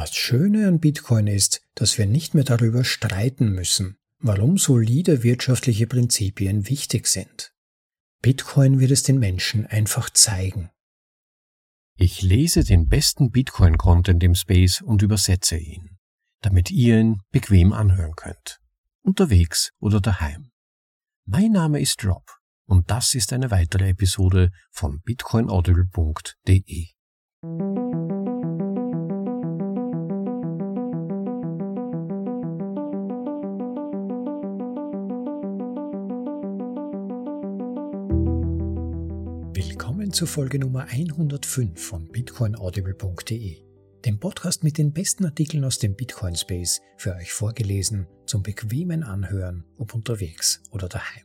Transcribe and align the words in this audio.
Das 0.00 0.14
Schöne 0.14 0.68
an 0.68 0.78
Bitcoin 0.78 1.26
ist, 1.26 1.60
dass 1.74 1.98
wir 1.98 2.06
nicht 2.06 2.32
mehr 2.32 2.44
darüber 2.44 2.84
streiten 2.84 3.50
müssen, 3.50 3.96
warum 4.20 4.56
solide 4.56 5.24
wirtschaftliche 5.24 5.88
Prinzipien 5.88 6.68
wichtig 6.68 7.08
sind. 7.08 7.52
Bitcoin 8.22 8.78
wird 8.78 8.92
es 8.92 9.02
den 9.02 9.18
Menschen 9.18 9.66
einfach 9.66 10.08
zeigen. 10.10 10.70
Ich 11.96 12.22
lese 12.22 12.62
den 12.62 12.86
besten 12.86 13.32
Bitcoin-Content 13.32 14.22
im 14.22 14.36
Space 14.36 14.82
und 14.82 15.02
übersetze 15.02 15.56
ihn, 15.56 15.98
damit 16.42 16.70
ihr 16.70 17.00
ihn 17.00 17.20
bequem 17.32 17.72
anhören 17.72 18.14
könnt, 18.14 18.60
unterwegs 19.02 19.72
oder 19.80 20.00
daheim. 20.00 20.52
Mein 21.26 21.50
Name 21.50 21.80
ist 21.80 22.04
Rob 22.04 22.22
und 22.66 22.88
das 22.88 23.14
ist 23.14 23.32
eine 23.32 23.50
weitere 23.50 23.88
Episode 23.88 24.52
von 24.70 25.00
bitcoinaudible.de. 25.00 26.86
zur 40.18 40.26
Folge 40.26 40.58
Nummer 40.58 40.86
105 40.88 41.80
von 41.80 42.08
bitcoinaudible.de, 42.08 43.62
dem 44.04 44.18
Podcast 44.18 44.64
mit 44.64 44.76
den 44.76 44.92
besten 44.92 45.24
Artikeln 45.24 45.64
aus 45.64 45.78
dem 45.78 45.94
Bitcoin 45.94 46.34
Space 46.34 46.80
für 46.96 47.14
euch 47.14 47.32
vorgelesen 47.32 48.08
zum 48.26 48.42
bequemen 48.42 49.04
Anhören, 49.04 49.62
ob 49.76 49.94
unterwegs 49.94 50.60
oder 50.72 50.88
daheim. 50.88 51.22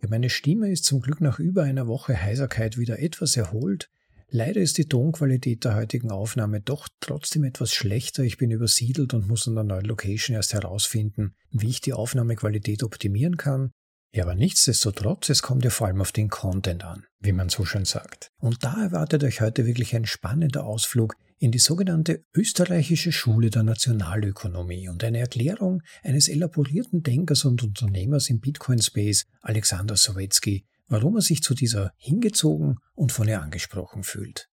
Ja, 0.00 0.08
meine 0.08 0.30
Stimme 0.30 0.70
ist 0.70 0.86
zum 0.86 1.02
Glück 1.02 1.20
nach 1.20 1.38
über 1.38 1.64
einer 1.64 1.86
Woche 1.86 2.18
Heiserkeit 2.18 2.78
wieder 2.78 2.98
etwas 2.98 3.36
erholt. 3.36 3.90
Leider 4.30 4.62
ist 4.62 4.78
die 4.78 4.88
Tonqualität 4.88 5.66
der 5.66 5.74
heutigen 5.74 6.10
Aufnahme 6.10 6.62
doch 6.62 6.88
trotzdem 7.00 7.44
etwas 7.44 7.74
schlechter. 7.74 8.22
Ich 8.22 8.38
bin 8.38 8.50
übersiedelt 8.50 9.12
und 9.12 9.28
muss 9.28 9.46
an 9.46 9.54
der 9.54 9.64
neuen 9.64 9.84
Location 9.84 10.34
erst 10.34 10.54
herausfinden, 10.54 11.34
wie 11.50 11.68
ich 11.68 11.82
die 11.82 11.92
Aufnahmequalität 11.92 12.84
optimieren 12.84 13.36
kann. 13.36 13.70
Ja, 14.14 14.24
aber 14.24 14.34
nichtsdestotrotz, 14.34 15.30
es 15.30 15.40
kommt 15.40 15.64
ja 15.64 15.70
vor 15.70 15.86
allem 15.86 16.02
auf 16.02 16.12
den 16.12 16.28
Content 16.28 16.84
an, 16.84 17.06
wie 17.20 17.32
man 17.32 17.48
so 17.48 17.64
schön 17.64 17.86
sagt. 17.86 18.30
Und 18.38 18.62
da 18.62 18.82
erwartet 18.82 19.24
euch 19.24 19.40
heute 19.40 19.66
wirklich 19.66 19.96
ein 19.96 20.04
spannender 20.04 20.64
Ausflug 20.64 21.14
in 21.38 21.50
die 21.50 21.58
sogenannte 21.58 22.22
österreichische 22.34 23.10
Schule 23.10 23.48
der 23.48 23.62
Nationalökonomie 23.62 24.90
und 24.90 25.02
eine 25.02 25.18
Erklärung 25.18 25.82
eines 26.02 26.28
elaborierten 26.28 27.02
Denkers 27.02 27.46
und 27.46 27.62
Unternehmers 27.62 28.28
im 28.28 28.40
Bitcoin-Space, 28.40 29.24
Alexander 29.40 29.96
Sowetzky, 29.96 30.66
warum 30.88 31.16
er 31.16 31.22
sich 31.22 31.42
zu 31.42 31.54
dieser 31.54 31.92
hingezogen 31.96 32.76
und 32.94 33.12
von 33.12 33.26
ihr 33.26 33.40
angesprochen 33.40 34.04
fühlt. 34.04 34.50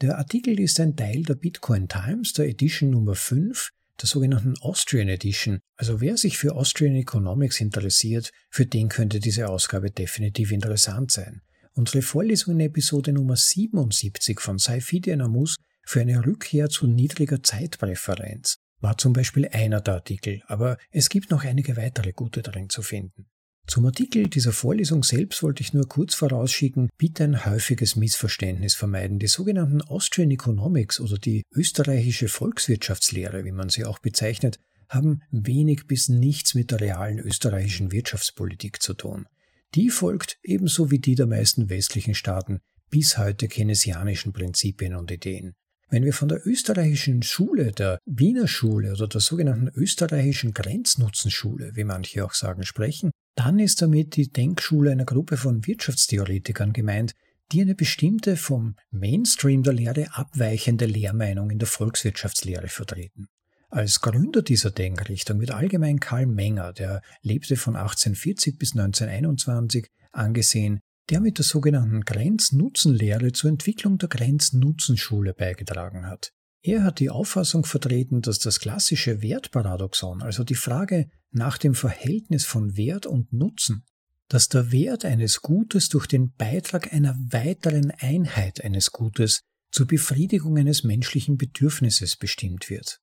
Der 0.00 0.16
Artikel 0.16 0.60
ist 0.60 0.78
ein 0.78 0.94
Teil 0.94 1.22
der 1.24 1.34
Bitcoin 1.34 1.88
Times, 1.88 2.34
der 2.34 2.48
Edition 2.48 2.90
Nummer 2.90 3.16
5, 3.16 3.70
der 4.02 4.08
sogenannten 4.08 4.54
Austrian 4.60 5.08
Edition. 5.08 5.60
Also 5.76 6.00
wer 6.00 6.16
sich 6.16 6.36
für 6.36 6.54
Austrian 6.54 6.96
Economics 6.96 7.60
interessiert, 7.60 8.30
für 8.50 8.66
den 8.66 8.88
könnte 8.88 9.20
diese 9.20 9.48
Ausgabe 9.48 9.90
definitiv 9.90 10.52
interessant 10.52 11.12
sein. 11.12 11.40
Unsere 11.72 12.02
Vorlesung 12.02 12.54
in 12.54 12.60
Episode 12.60 13.12
Nummer 13.12 13.36
77 13.36 14.40
von 14.40 14.58
Saifidian 14.58 15.20
Amus 15.20 15.56
für 15.84 16.00
eine 16.00 16.24
Rückkehr 16.24 16.68
zu 16.68 16.86
niedriger 16.86 17.42
Zeitpräferenz 17.42 18.56
war 18.80 18.98
zum 18.98 19.12
Beispiel 19.12 19.48
einer 19.48 19.80
der 19.80 19.94
Artikel, 19.94 20.42
aber 20.46 20.76
es 20.90 21.08
gibt 21.08 21.30
noch 21.30 21.44
einige 21.44 21.76
weitere 21.76 22.12
gute 22.12 22.42
darin 22.42 22.68
zu 22.68 22.82
finden. 22.82 23.26
Zum 23.66 23.86
Artikel 23.86 24.28
dieser 24.28 24.52
Vorlesung 24.52 25.04
selbst 25.04 25.42
wollte 25.42 25.62
ich 25.62 25.72
nur 25.72 25.88
kurz 25.88 26.14
vorausschicken, 26.14 26.90
bitte 26.98 27.24
ein 27.24 27.44
häufiges 27.44 27.96
Missverständnis 27.96 28.74
vermeiden. 28.74 29.18
Die 29.18 29.28
sogenannten 29.28 29.80
Austrian 29.82 30.30
Economics 30.30 31.00
oder 31.00 31.16
die 31.16 31.42
österreichische 31.54 32.28
Volkswirtschaftslehre, 32.28 33.44
wie 33.44 33.52
man 33.52 33.68
sie 33.68 33.84
auch 33.84 34.00
bezeichnet, 34.00 34.58
haben 34.88 35.22
wenig 35.30 35.86
bis 35.86 36.08
nichts 36.08 36.54
mit 36.54 36.70
der 36.70 36.80
realen 36.80 37.18
österreichischen 37.18 37.92
Wirtschaftspolitik 37.92 38.82
zu 38.82 38.94
tun. 38.94 39.26
Die 39.74 39.88
folgt 39.88 40.36
ebenso 40.42 40.90
wie 40.90 40.98
die 40.98 41.14
der 41.14 41.26
meisten 41.26 41.70
westlichen 41.70 42.14
Staaten 42.14 42.60
bis 42.90 43.16
heute 43.16 43.48
keynesianischen 43.48 44.34
Prinzipien 44.34 44.94
und 44.94 45.10
Ideen. 45.10 45.54
Wenn 45.88 46.04
wir 46.04 46.12
von 46.12 46.28
der 46.28 46.46
österreichischen 46.46 47.22
Schule, 47.22 47.72
der 47.72 47.98
Wiener 48.04 48.48
Schule 48.48 48.92
oder 48.92 49.08
der 49.08 49.20
sogenannten 49.20 49.68
österreichischen 49.74 50.52
Grenznutzenschule, 50.52 51.72
wie 51.74 51.84
manche 51.84 52.24
auch 52.24 52.34
sagen, 52.34 52.64
sprechen, 52.64 53.12
dann 53.34 53.58
ist 53.58 53.82
damit 53.82 54.16
die 54.16 54.30
Denkschule 54.30 54.92
einer 54.92 55.04
Gruppe 55.04 55.36
von 55.36 55.66
Wirtschaftstheoretikern 55.66 56.72
gemeint, 56.72 57.14
die 57.52 57.60
eine 57.60 57.74
bestimmte 57.74 58.36
vom 58.36 58.76
Mainstream 58.90 59.62
der 59.62 59.74
Lehre 59.74 60.06
abweichende 60.12 60.86
Lehrmeinung 60.86 61.50
in 61.50 61.58
der 61.58 61.68
Volkswirtschaftslehre 61.68 62.68
vertreten. 62.68 63.28
Als 63.68 64.00
Gründer 64.00 64.42
dieser 64.42 64.70
Denkrichtung 64.70 65.40
wird 65.40 65.50
allgemein 65.50 65.98
Karl 65.98 66.26
Menger, 66.26 66.72
der 66.72 67.00
lebte 67.22 67.56
von 67.56 67.74
1840 67.74 68.58
bis 68.58 68.72
1921, 68.72 69.88
angesehen, 70.12 70.80
der 71.10 71.20
mit 71.20 71.38
der 71.38 71.44
sogenannten 71.44 72.02
Grenznutzenlehre 72.02 73.32
zur 73.32 73.50
Entwicklung 73.50 73.98
der 73.98 74.08
Grenznutzenschule 74.08 75.34
beigetragen 75.34 76.06
hat. 76.06 76.32
Er 76.62 76.84
hat 76.84 77.00
die 77.00 77.10
Auffassung 77.10 77.64
vertreten, 77.64 78.22
dass 78.22 78.38
das 78.38 78.60
klassische 78.60 79.20
Wertparadoxon, 79.20 80.22
also 80.22 80.44
die 80.44 80.54
Frage 80.54 81.10
nach 81.32 81.58
dem 81.58 81.74
Verhältnis 81.74 82.44
von 82.44 82.76
Wert 82.76 83.06
und 83.06 83.32
Nutzen, 83.32 83.84
dass 84.28 84.48
der 84.48 84.72
Wert 84.72 85.04
eines 85.04 85.42
Gutes 85.42 85.88
durch 85.88 86.06
den 86.06 86.32
Beitrag 86.32 86.92
einer 86.92 87.16
weiteren 87.30 87.90
Einheit 87.90 88.64
eines 88.64 88.92
Gutes 88.92 89.42
zur 89.70 89.86
Befriedigung 89.86 90.58
eines 90.58 90.84
menschlichen 90.84 91.36
Bedürfnisses 91.36 92.16
bestimmt 92.16 92.70
wird. 92.70 93.00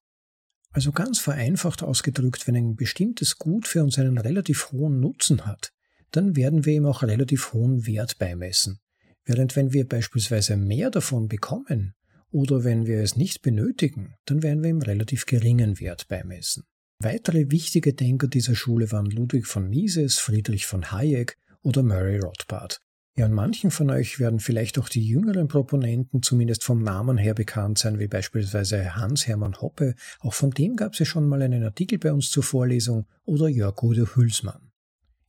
Also 0.71 0.91
ganz 0.91 1.19
vereinfacht 1.19 1.81
ausgedrückt, 1.81 2.47
wenn 2.47 2.55
ein 2.55 2.75
bestimmtes 2.75 3.37
Gut 3.37 3.67
für 3.67 3.83
uns 3.83 3.97
einen 3.97 4.19
relativ 4.19 4.71
hohen 4.71 4.99
Nutzen 4.99 5.45
hat, 5.45 5.71
dann 6.11 6.35
werden 6.35 6.65
wir 6.65 6.73
ihm 6.73 6.85
auch 6.85 7.03
relativ 7.03 7.53
hohen 7.53 7.85
Wert 7.87 8.17
beimessen. 8.19 8.79
Während 9.25 9.55
wenn 9.55 9.73
wir 9.73 9.87
beispielsweise 9.87 10.57
mehr 10.57 10.89
davon 10.89 11.27
bekommen 11.27 11.93
oder 12.31 12.63
wenn 12.63 12.85
wir 12.85 13.01
es 13.01 13.15
nicht 13.15 13.41
benötigen, 13.41 14.15
dann 14.25 14.43
werden 14.43 14.63
wir 14.63 14.69
ihm 14.69 14.81
relativ 14.81 15.25
geringen 15.25 15.79
Wert 15.79 16.07
beimessen. 16.07 16.63
Weitere 17.01 17.49
wichtige 17.49 17.93
Denker 17.93 18.27
dieser 18.27 18.55
Schule 18.55 18.91
waren 18.91 19.05
Ludwig 19.05 19.47
von 19.47 19.69
Mises, 19.69 20.19
Friedrich 20.19 20.65
von 20.65 20.91
Hayek 20.91 21.37
oder 21.61 21.81
Murray 21.81 22.19
Rothbard. 22.19 22.81
Ja, 23.15 23.25
an 23.25 23.31
manchen 23.31 23.71
von 23.71 23.89
euch 23.89 24.19
werden 24.19 24.41
vielleicht 24.41 24.77
auch 24.77 24.89
die 24.89 25.07
jüngeren 25.07 25.47
Proponenten 25.47 26.21
zumindest 26.21 26.65
vom 26.65 26.83
Namen 26.83 27.17
her 27.17 27.33
bekannt 27.33 27.77
sein, 27.77 27.99
wie 27.99 28.09
beispielsweise 28.09 28.97
Hans-Hermann 28.97 29.61
Hoppe. 29.61 29.95
Auch 30.19 30.33
von 30.33 30.51
dem 30.51 30.75
gab 30.75 30.91
es 30.91 30.99
ja 30.99 31.05
schon 31.05 31.27
mal 31.29 31.41
einen 31.41 31.63
Artikel 31.63 31.99
bei 31.99 32.11
uns 32.11 32.31
zur 32.31 32.43
Vorlesung 32.43 33.07
oder 33.23 33.47
Jörg 33.47 33.81
Udo 33.81 34.05
Hülsmann. 34.15 34.68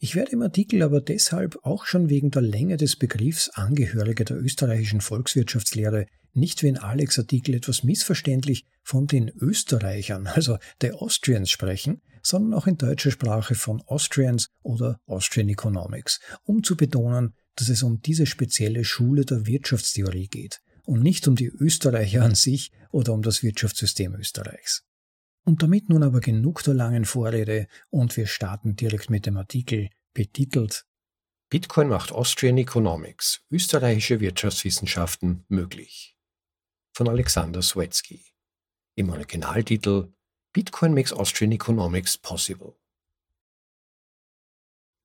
Ich 0.02 0.14
werde 0.14 0.32
im 0.32 0.40
Artikel 0.40 0.82
aber 0.82 1.02
deshalb 1.02 1.58
auch 1.62 1.84
schon 1.84 2.08
wegen 2.08 2.30
der 2.30 2.40
Länge 2.40 2.78
des 2.78 2.96
Begriffs 2.96 3.50
Angehörige 3.50 4.24
der 4.24 4.38
österreichischen 4.38 5.02
Volkswirtschaftslehre 5.02 6.06
nicht 6.32 6.62
wie 6.62 6.68
in 6.68 6.78
Alex 6.78 7.18
Artikel 7.18 7.54
etwas 7.54 7.82
missverständlich 7.82 8.64
von 8.82 9.06
den 9.06 9.28
Österreichern, 9.28 10.26
also 10.26 10.56
der 10.80 11.02
Austrians 11.02 11.50
sprechen, 11.50 12.00
sondern 12.22 12.54
auch 12.54 12.66
in 12.66 12.78
deutscher 12.78 13.10
Sprache 13.10 13.54
von 13.54 13.82
Austrians 13.82 14.48
oder 14.62 14.98
Austrian 15.04 15.50
Economics, 15.50 16.18
um 16.44 16.62
zu 16.62 16.78
betonen, 16.78 17.34
dass 17.56 17.68
es 17.68 17.82
um 17.82 18.00
diese 18.00 18.24
spezielle 18.24 18.84
Schule 18.84 19.26
der 19.26 19.46
Wirtschaftstheorie 19.46 20.28
geht 20.28 20.60
und 20.86 21.02
nicht 21.02 21.28
um 21.28 21.36
die 21.36 21.48
Österreicher 21.48 22.22
an 22.22 22.34
sich 22.34 22.72
oder 22.90 23.12
um 23.12 23.20
das 23.20 23.42
Wirtschaftssystem 23.42 24.14
Österreichs. 24.14 24.82
Und 25.44 25.62
damit 25.62 25.88
nun 25.88 26.02
aber 26.02 26.20
genug 26.20 26.62
der 26.62 26.74
langen 26.74 27.04
Vorrede 27.04 27.66
und 27.88 28.16
wir 28.16 28.26
starten 28.26 28.76
direkt 28.76 29.10
mit 29.10 29.26
dem 29.26 29.36
Artikel 29.36 29.88
betitelt 30.12 30.86
Bitcoin 31.50 31.88
macht 31.88 32.12
Austrian 32.12 32.58
Economics, 32.58 33.44
österreichische 33.50 34.20
Wirtschaftswissenschaften 34.20 35.44
möglich. 35.48 36.16
Von 36.92 37.08
Alexander 37.08 37.60
Swetsky. 37.60 38.24
Im 38.94 39.10
Originaltitel 39.10 40.12
Bitcoin 40.52 40.94
makes 40.94 41.12
Austrian 41.12 41.50
Economics 41.50 42.16
possible. 42.16 42.76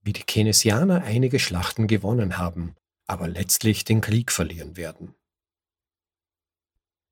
Wie 0.03 0.13
die 0.13 0.21
Keynesianer 0.21 1.03
einige 1.03 1.39
Schlachten 1.39 1.87
gewonnen 1.87 2.37
haben, 2.37 2.75
aber 3.07 3.27
letztlich 3.27 3.83
den 3.83 4.01
Krieg 4.01 4.31
verlieren 4.31 4.77
werden. 4.77 5.15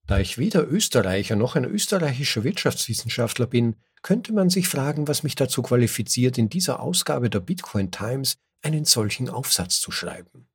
Da 0.06 0.20
ich 0.20 0.38
weder 0.38 0.68
Österreicher 0.70 1.36
noch 1.36 1.56
ein 1.56 1.66
österreichischer 1.66 2.44
Wirtschaftswissenschaftler 2.44 3.48
bin, 3.48 3.76
könnte 4.02 4.34
man 4.34 4.50
sich 4.50 4.68
fragen, 4.68 5.08
was 5.08 5.24
mich 5.24 5.36
dazu 5.36 5.62
qualifiziert, 5.62 6.38
in 6.38 6.50
dieser 6.50 6.82
Ausgabe 6.82 7.30
der 7.30 7.40
Bitcoin 7.40 7.90
Times 7.90 8.36
einen 8.62 8.86
solchen 8.86 9.30
Aufsatz 9.30 9.80
zu 9.80 9.92
schreiben. 9.92 10.48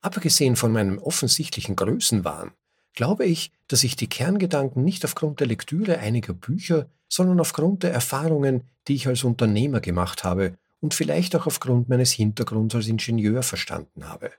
Abgesehen 0.00 0.56
von 0.56 0.72
meinem 0.72 0.98
offensichtlichen 0.98 1.76
Größenwahn, 1.76 2.52
glaube 2.94 3.26
ich, 3.26 3.52
dass 3.66 3.84
ich 3.84 3.96
die 3.96 4.08
Kerngedanken 4.08 4.84
nicht 4.84 5.04
aufgrund 5.04 5.40
der 5.40 5.46
Lektüre 5.46 5.98
einiger 5.98 6.32
Bücher, 6.32 6.88
sondern 7.08 7.40
aufgrund 7.40 7.82
der 7.82 7.92
Erfahrungen, 7.92 8.64
die 8.86 8.94
ich 8.94 9.06
als 9.06 9.24
Unternehmer 9.24 9.80
gemacht 9.80 10.24
habe 10.24 10.56
und 10.80 10.94
vielleicht 10.94 11.36
auch 11.36 11.46
aufgrund 11.46 11.88
meines 11.88 12.12
Hintergrunds 12.12 12.74
als 12.74 12.86
Ingenieur 12.86 13.42
verstanden 13.42 14.08
habe. 14.08 14.30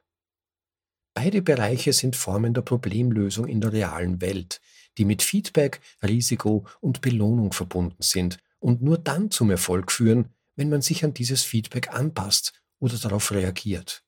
Beide 1.21 1.42
Bereiche 1.42 1.92
sind 1.92 2.16
Formen 2.16 2.54
der 2.54 2.62
Problemlösung 2.62 3.45
in 3.45 3.60
der 3.60 3.74
realen 3.74 4.21
Welt, 4.21 4.62
die 4.98 5.04
mit 5.04 5.21
Feedback, 5.21 5.81
Risiko 6.01 6.66
und 6.80 7.01
Belohnung 7.01 7.51
verbunden 7.51 8.01
sind 8.01 8.38
und 8.60 8.81
nur 8.81 8.98
dann 8.98 9.30
zum 9.30 9.51
Erfolg 9.51 9.92
führen, 9.92 10.30
wenn 10.56 10.69
man 10.69 10.81
sich 10.81 11.04
an 11.04 11.13
dieses 11.13 11.44
Feedback 11.44 11.94
anpasst 11.94 12.54
oder 12.80 12.98
darauf 12.98 13.33
reagiert. 13.33 14.06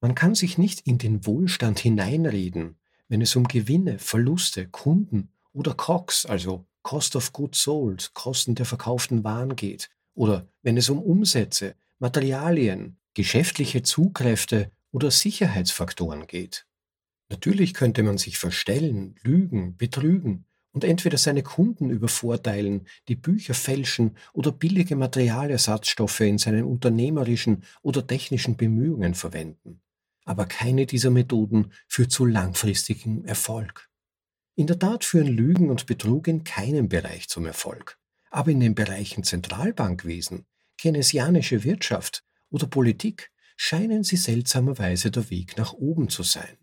Man 0.00 0.14
kann 0.14 0.36
sich 0.36 0.58
nicht 0.58 0.86
in 0.86 0.98
den 0.98 1.26
Wohlstand 1.26 1.80
hineinreden, 1.80 2.76
wenn 3.08 3.20
es 3.20 3.34
um 3.34 3.48
Gewinne, 3.48 3.98
Verluste, 3.98 4.68
Kunden 4.68 5.32
oder 5.52 5.74
COGS, 5.74 6.24
also 6.26 6.68
Cost 6.82 7.16
of 7.16 7.32
Goods 7.32 7.60
Sold, 7.64 8.14
Kosten 8.14 8.54
der 8.54 8.64
verkauften 8.64 9.24
Waren 9.24 9.56
geht, 9.56 9.90
oder 10.14 10.46
wenn 10.62 10.76
es 10.76 10.88
um 10.88 11.02
Umsätze, 11.02 11.74
Materialien, 11.98 12.96
geschäftliche 13.14 13.82
Zugkräfte 13.82 14.70
oder 14.90 15.10
Sicherheitsfaktoren 15.10 16.26
geht. 16.26 16.66
Natürlich 17.28 17.74
könnte 17.74 18.02
man 18.02 18.18
sich 18.18 18.38
verstellen, 18.38 19.14
lügen, 19.22 19.76
betrügen 19.76 20.46
und 20.72 20.84
entweder 20.84 21.18
seine 21.18 21.42
Kunden 21.42 21.90
übervorteilen, 21.90 22.86
die 23.08 23.16
Bücher 23.16 23.54
fälschen 23.54 24.16
oder 24.32 24.52
billige 24.52 24.96
Materialersatzstoffe 24.96 26.20
in 26.20 26.38
seinen 26.38 26.64
unternehmerischen 26.64 27.64
oder 27.82 28.06
technischen 28.06 28.56
Bemühungen 28.56 29.14
verwenden. 29.14 29.80
Aber 30.24 30.46
keine 30.46 30.86
dieser 30.86 31.10
Methoden 31.10 31.72
führt 31.86 32.12
zu 32.12 32.26
langfristigem 32.26 33.24
Erfolg. 33.24 33.88
In 34.54 34.66
der 34.66 34.78
Tat 34.78 35.04
führen 35.04 35.28
Lügen 35.28 35.70
und 35.70 35.86
Betrug 35.86 36.28
in 36.28 36.44
keinem 36.44 36.88
Bereich 36.88 37.28
zum 37.28 37.46
Erfolg. 37.46 37.98
Aber 38.30 38.50
in 38.50 38.60
den 38.60 38.74
Bereichen 38.74 39.24
Zentralbankwesen, 39.24 40.46
keynesianische 40.76 41.64
Wirtschaft 41.64 42.24
oder 42.50 42.66
Politik 42.66 43.30
scheinen 43.60 44.04
sie 44.04 44.16
seltsamerweise 44.16 45.10
der 45.10 45.30
Weg 45.30 45.58
nach 45.58 45.72
oben 45.72 46.08
zu 46.08 46.22
sein. 46.22 46.56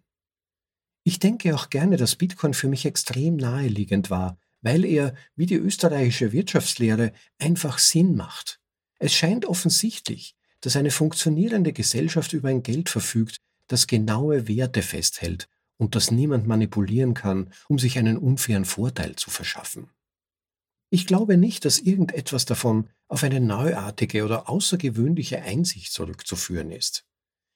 Ich 1.03 1.19
denke 1.19 1.53
auch 1.53 1.69
gerne, 1.69 1.97
dass 1.97 2.15
Bitcoin 2.15 2.53
für 2.53 2.69
mich 2.69 2.85
extrem 2.85 3.35
naheliegend 3.35 4.09
war, 4.09 4.39
weil 4.61 4.85
er, 4.85 5.13
wie 5.35 5.45
die 5.45 5.55
österreichische 5.55 6.31
Wirtschaftslehre, 6.31 7.11
einfach 7.37 7.77
Sinn 7.77 8.15
macht. 8.15 8.59
Es 8.97 9.13
scheint 9.13 9.45
offensichtlich, 9.45 10.35
dass 10.61 10.77
eine 10.77 10.89
funktionierende 10.89 11.73
Gesellschaft 11.73 12.33
über 12.33 12.49
ein 12.49 12.63
Geld 12.63 12.89
verfügt, 12.89 13.37
das 13.67 13.87
genaue 13.87 14.47
Werte 14.47 14.81
festhält 14.81 15.49
und 15.77 15.95
das 15.95 16.11
niemand 16.11 16.47
manipulieren 16.47 17.13
kann, 17.13 17.51
um 17.67 17.77
sich 17.77 17.99
einen 17.99 18.17
unfairen 18.17 18.65
Vorteil 18.65 19.15
zu 19.17 19.29
verschaffen. 19.29 19.91
Ich 20.89 21.05
glaube 21.05 21.35
nicht, 21.35 21.65
dass 21.65 21.77
irgendetwas 21.77 22.45
davon 22.45 22.89
auf 23.07 23.23
eine 23.23 23.39
neuartige 23.39 24.23
oder 24.23 24.49
außergewöhnliche 24.49 25.41
Einsicht 25.41 25.91
zurückzuführen 25.91 26.71
ist. 26.71 27.05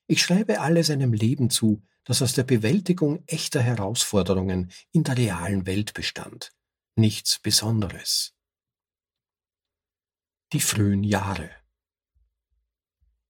Ich 0.08 0.22
schreibe 0.22 0.62
alles 0.62 0.90
einem 0.90 1.14
Leben 1.14 1.50
zu, 1.50 1.84
das 2.04 2.22
aus 2.22 2.34
der 2.34 2.44
Bewältigung 2.44 3.24
echter 3.28 3.62
Herausforderungen 3.62 4.72
in 4.92 5.04
der 5.04 5.18
realen 5.18 5.66
Welt 5.66 5.94
bestand. 5.94 6.52
Nichts 6.96 7.40
Besonderes. 7.40 8.34
Die 10.52 10.60
frühen 10.60 11.04
Jahre. 11.04 11.52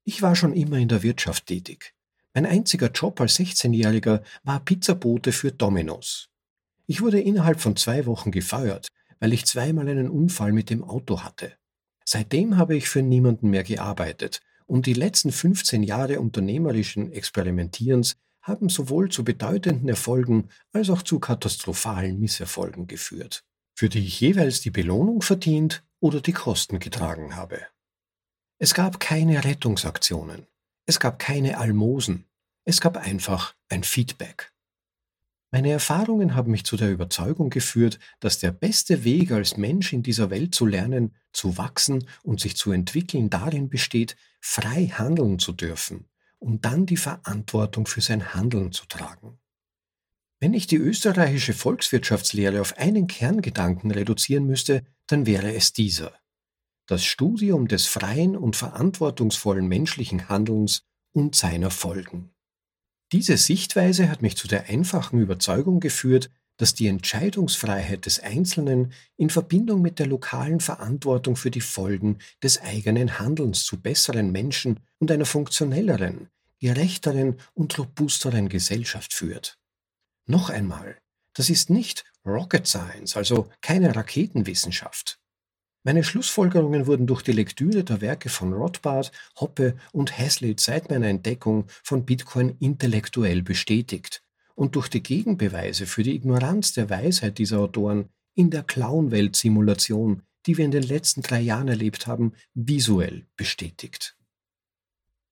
Ich 0.06 0.22
war 0.22 0.36
schon 0.36 0.54
immer 0.54 0.78
in 0.78 0.88
der 0.88 1.04
Wirtschaft 1.04 1.48
tätig. 1.48 1.94
Mein 2.34 2.46
einziger 2.46 2.90
Job 2.90 3.20
als 3.20 3.38
16-Jähriger 3.38 4.24
war 4.44 4.64
Pizzabote 4.64 5.34
für 5.34 5.52
Domino's. 5.52 6.30
Ich 6.88 7.02
wurde 7.02 7.20
innerhalb 7.20 7.60
von 7.60 7.76
zwei 7.76 8.06
Wochen 8.06 8.32
gefeuert, 8.32 8.88
weil 9.20 9.34
ich 9.34 9.46
zweimal 9.46 9.90
einen 9.90 10.10
Unfall 10.10 10.54
mit 10.54 10.70
dem 10.70 10.84
Auto 10.84 11.22
hatte. 11.22 11.59
Seitdem 12.12 12.58
habe 12.58 12.76
ich 12.76 12.90
für 12.90 13.04
niemanden 13.04 13.52
mehr 13.52 13.64
gearbeitet 13.64 14.42
und 14.66 14.88
die 14.88 14.96
letzten 14.96 15.32
15 15.32 15.84
Jahre 15.84 16.20
unternehmerischen 16.20 17.12
Experimentierens 17.12 18.18
haben 18.42 18.68
sowohl 18.68 19.10
zu 19.10 19.24
bedeutenden 19.24 19.88
Erfolgen 19.88 20.50
als 20.74 20.90
auch 20.90 21.04
zu 21.04 21.20
katastrophalen 21.20 22.20
Misserfolgen 22.20 22.88
geführt, 22.88 23.46
für 23.76 23.90
die 23.90 24.00
ich 24.00 24.20
jeweils 24.20 24.60
die 24.62 24.72
Belohnung 24.72 25.22
verdient 25.22 25.84
oder 26.00 26.20
die 26.20 26.32
Kosten 26.32 26.80
getragen 26.80 27.36
habe. 27.36 27.62
Es 28.58 28.74
gab 28.74 29.00
keine 29.00 29.44
Rettungsaktionen, 29.44 30.48
es 30.88 31.00
gab 31.00 31.20
keine 31.20 31.60
Almosen, 31.60 32.26
es 32.66 32.82
gab 32.82 32.98
einfach 32.98 33.54
ein 33.70 33.84
Feedback. 33.84 34.52
Meine 35.52 35.72
Erfahrungen 35.72 36.36
haben 36.36 36.52
mich 36.52 36.64
zu 36.64 36.78
der 36.78 36.92
Überzeugung 36.92 37.50
geführt, 37.50 38.00
dass 38.20 38.40
der 38.40 38.52
beste 38.52 39.04
Weg 39.04 39.32
als 39.32 39.58
Mensch 39.58 39.94
in 39.94 40.04
dieser 40.04 40.30
Welt 40.30 40.54
zu 40.54 40.66
lernen, 40.66 41.16
zu 41.34 41.58
wachsen 41.58 42.08
und 42.24 42.40
sich 42.40 42.56
zu 42.56 42.72
entwickeln 42.72 43.30
darin 43.30 43.70
besteht, 43.70 44.16
frei 44.40 44.88
handeln 44.88 45.40
zu 45.40 45.54
dürfen 45.54 46.10
um 46.40 46.62
dann 46.62 46.86
die 46.86 46.98
Verantwortung 46.98 47.86
für 47.86 48.02
sein 48.02 48.34
Handeln 48.34 48.72
zu 48.72 48.86
tragen. 48.86 49.40
Wenn 50.40 50.54
ich 50.54 50.68
die 50.68 50.78
österreichische 50.78 51.54
Volkswirtschaftslehre 51.54 52.62
auf 52.62 52.78
einen 52.78 53.08
Kerngedanken 53.08 53.92
reduzieren 53.92 54.46
müsste, 54.46 54.86
dann 55.06 55.26
wäre 55.26 55.54
es 55.54 55.74
dieser. 55.74 56.18
Das 56.88 57.04
Studium 57.04 57.68
des 57.68 57.88
freien 57.88 58.38
und 58.38 58.56
verantwortungsvollen 58.56 59.68
menschlichen 59.68 60.30
Handelns 60.30 60.84
und 61.12 61.36
seiner 61.36 61.72
Folgen. 61.72 62.32
Diese 63.12 63.38
Sichtweise 63.38 64.10
hat 64.10 64.22
mich 64.22 64.38
zu 64.38 64.48
der 64.48 64.70
einfachen 64.70 65.20
Überzeugung 65.20 65.80
geführt, 65.80 66.30
dass 66.58 66.74
die 66.74 66.88
Entscheidungsfreiheit 66.88 68.06
des 68.06 68.20
Einzelnen 68.20 68.92
in 69.16 69.30
Verbindung 69.30 69.82
mit 69.82 69.98
der 69.98 70.08
lokalen 70.08 70.60
Verantwortung 70.60 71.36
für 71.36 71.52
die 71.52 71.62
Folgen 71.62 72.20
des 72.44 72.62
eigenen 72.62 73.18
Handelns 73.18 73.64
zu 73.64 73.82
besseren 73.82 74.32
Menschen 74.32 74.80
und 75.00 75.10
einer 75.10 75.26
funktionelleren, 75.26 76.30
gerechteren 76.60 77.38
und 77.54 77.80
robusteren 77.80 78.50
Gesellschaft 78.50 79.14
führt. 79.14 79.58
Noch 80.28 80.50
einmal, 80.50 80.98
das 81.34 81.50
ist 81.50 81.70
nicht 81.70 82.04
Rocket 82.26 82.68
Science, 82.68 83.16
also 83.16 83.50
keine 83.62 83.96
Raketenwissenschaft. 83.96 85.19
Meine 85.90 86.04
Schlussfolgerungen 86.04 86.86
wurden 86.86 87.08
durch 87.08 87.24
die 87.24 87.32
Lektüre 87.32 87.84
der 87.84 88.00
Werke 88.00 88.30
von 88.30 88.54
Rothbard, 88.54 89.12
Hoppe 89.40 89.76
und 89.92 90.16
Hazlitt 90.16 90.60
seit 90.60 90.92
meiner 90.92 91.08
Entdeckung 91.08 91.66
von 91.84 92.06
Bitcoin 92.06 92.56
intellektuell 92.60 93.42
bestätigt 93.42 94.22
und 94.54 94.76
durch 94.76 94.88
die 94.88 95.02
Gegenbeweise 95.02 95.88
für 95.88 96.04
die 96.04 96.14
Ignoranz 96.14 96.74
der 96.74 96.92
Weisheit 96.92 97.40
dieser 97.40 97.58
Autoren 97.58 98.10
in 98.36 98.52
der 98.52 98.62
Clownwelt-Simulation, 98.62 100.22
die 100.46 100.60
wir 100.60 100.66
in 100.66 100.70
den 100.70 100.84
letzten 100.84 101.24
drei 101.24 101.40
Jahren 101.40 101.70
erlebt 101.70 102.06
haben, 102.06 102.34
visuell 102.54 103.26
bestätigt. 103.36 104.16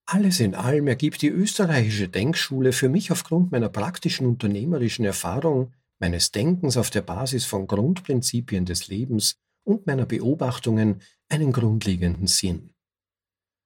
Alles 0.07 0.39
in 0.39 0.55
allem 0.55 0.87
ergibt 0.87 1.21
die 1.21 1.29
österreichische 1.29 2.09
Denkschule 2.09 2.73
für 2.73 2.89
mich 2.89 3.11
aufgrund 3.11 3.51
meiner 3.51 3.69
praktischen 3.69 4.25
unternehmerischen 4.25 5.05
Erfahrung, 5.05 5.73
meines 5.99 6.31
Denkens 6.31 6.77
auf 6.77 6.89
der 6.89 7.03
Basis 7.03 7.45
von 7.45 7.67
Grundprinzipien 7.67 8.65
des 8.65 8.87
Lebens 8.87 9.37
und 9.67 9.85
meiner 9.85 10.05
Beobachtungen 10.05 11.01
einen 11.27 11.51
grundlegenden 11.51 12.27
Sinn. 12.27 12.73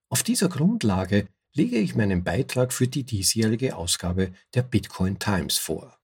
Auf 0.09 0.23
dieser 0.23 0.49
Grundlage 0.49 1.27
lege 1.53 1.77
ich 1.77 1.95
meinen 1.95 2.23
Beitrag 2.23 2.73
für 2.73 2.87
die 2.87 3.03
diesjährige 3.03 3.75
Ausgabe 3.75 4.33
der 4.55 4.63
Bitcoin 4.63 5.19
Times 5.19 5.57
vor. 5.57 5.99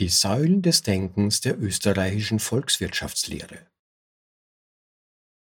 Die 0.00 0.08
Säulen 0.08 0.62
des 0.62 0.82
Denkens 0.82 1.42
der 1.42 1.58
österreichischen 1.60 2.40
Volkswirtschaftslehre. 2.40 3.70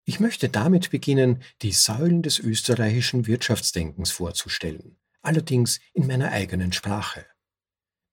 Ich 0.06 0.20
möchte 0.20 0.50
damit 0.50 0.92
beginnen, 0.92 1.42
die 1.64 1.72
Säulen 1.72 2.22
des 2.22 2.38
österreichischen 2.38 3.26
Wirtschaftsdenkens 3.26 4.12
vorzustellen, 4.12 5.00
allerdings 5.22 5.80
in 5.94 6.06
meiner 6.06 6.32
eigenen 6.32 6.74
Sprache. 6.74 7.26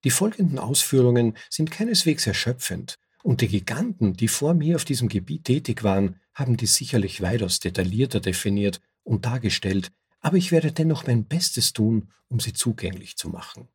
Die 0.03 0.09
folgenden 0.09 0.57
Ausführungen 0.57 1.37
sind 1.51 1.69
keineswegs 1.69 2.25
erschöpfend, 2.25 2.97
und 3.23 3.41
die 3.41 3.47
Giganten, 3.47 4.13
die 4.13 4.27
vor 4.27 4.53
mir 4.53 4.75
auf 4.75 4.85
diesem 4.85 5.09
Gebiet 5.09 5.45
tätig 5.45 5.83
waren, 5.83 6.19
haben 6.33 6.57
dies 6.57 6.75
sicherlich 6.75 7.21
weitaus 7.21 7.59
detaillierter 7.59 8.19
definiert 8.19 8.81
und 9.03 9.25
dargestellt, 9.25 9.91
aber 10.19 10.37
ich 10.37 10.51
werde 10.51 10.71
dennoch 10.71 11.07
mein 11.07 11.25
Bestes 11.25 11.73
tun, 11.73 12.11
um 12.27 12.39
sie 12.39 12.53
zugänglich 12.53 13.17
zu 13.17 13.29
machen. 13.29 13.69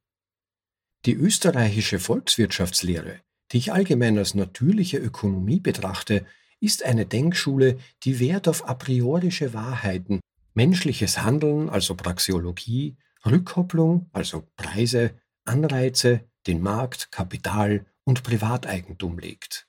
Die 1.06 1.14
österreichische 1.14 1.98
Volkswirtschaftslehre, 1.98 3.20
die 3.52 3.58
ich 3.58 3.72
allgemein 3.72 4.18
als 4.18 4.34
natürliche 4.34 4.98
Ökonomie 4.98 5.60
betrachte, 5.60 6.26
ist 6.60 6.84
eine 6.84 7.06
Denkschule, 7.06 7.78
die 8.02 8.20
Wert 8.20 8.48
auf 8.48 8.68
a 8.68 8.74
priorische 8.74 9.54
Wahrheiten, 9.54 10.20
menschliches 10.54 11.22
Handeln, 11.22 11.70
also 11.70 11.94
Praxeologie, 11.94 12.96
Rückkopplung, 13.24 14.10
also 14.12 14.46
Preise, 14.56 15.14
Anreize, 15.44 16.28
den 16.46 16.60
Markt, 16.60 17.12
Kapital 17.12 17.86
und 18.08 18.22
Privateigentum 18.22 19.18
legt. 19.18 19.68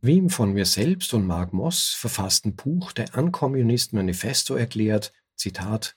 Wie 0.00 0.16
im 0.16 0.30
von 0.30 0.52
mir 0.52 0.64
selbst 0.64 1.12
und 1.12 1.26
Mark 1.26 1.52
Moss 1.52 1.88
verfassten 1.88 2.54
Buch 2.54 2.92
Der 2.92 3.16
Ankommunist 3.16 3.92
Manifesto 3.92 4.54
erklärt, 4.54 5.12
Zitat, 5.34 5.96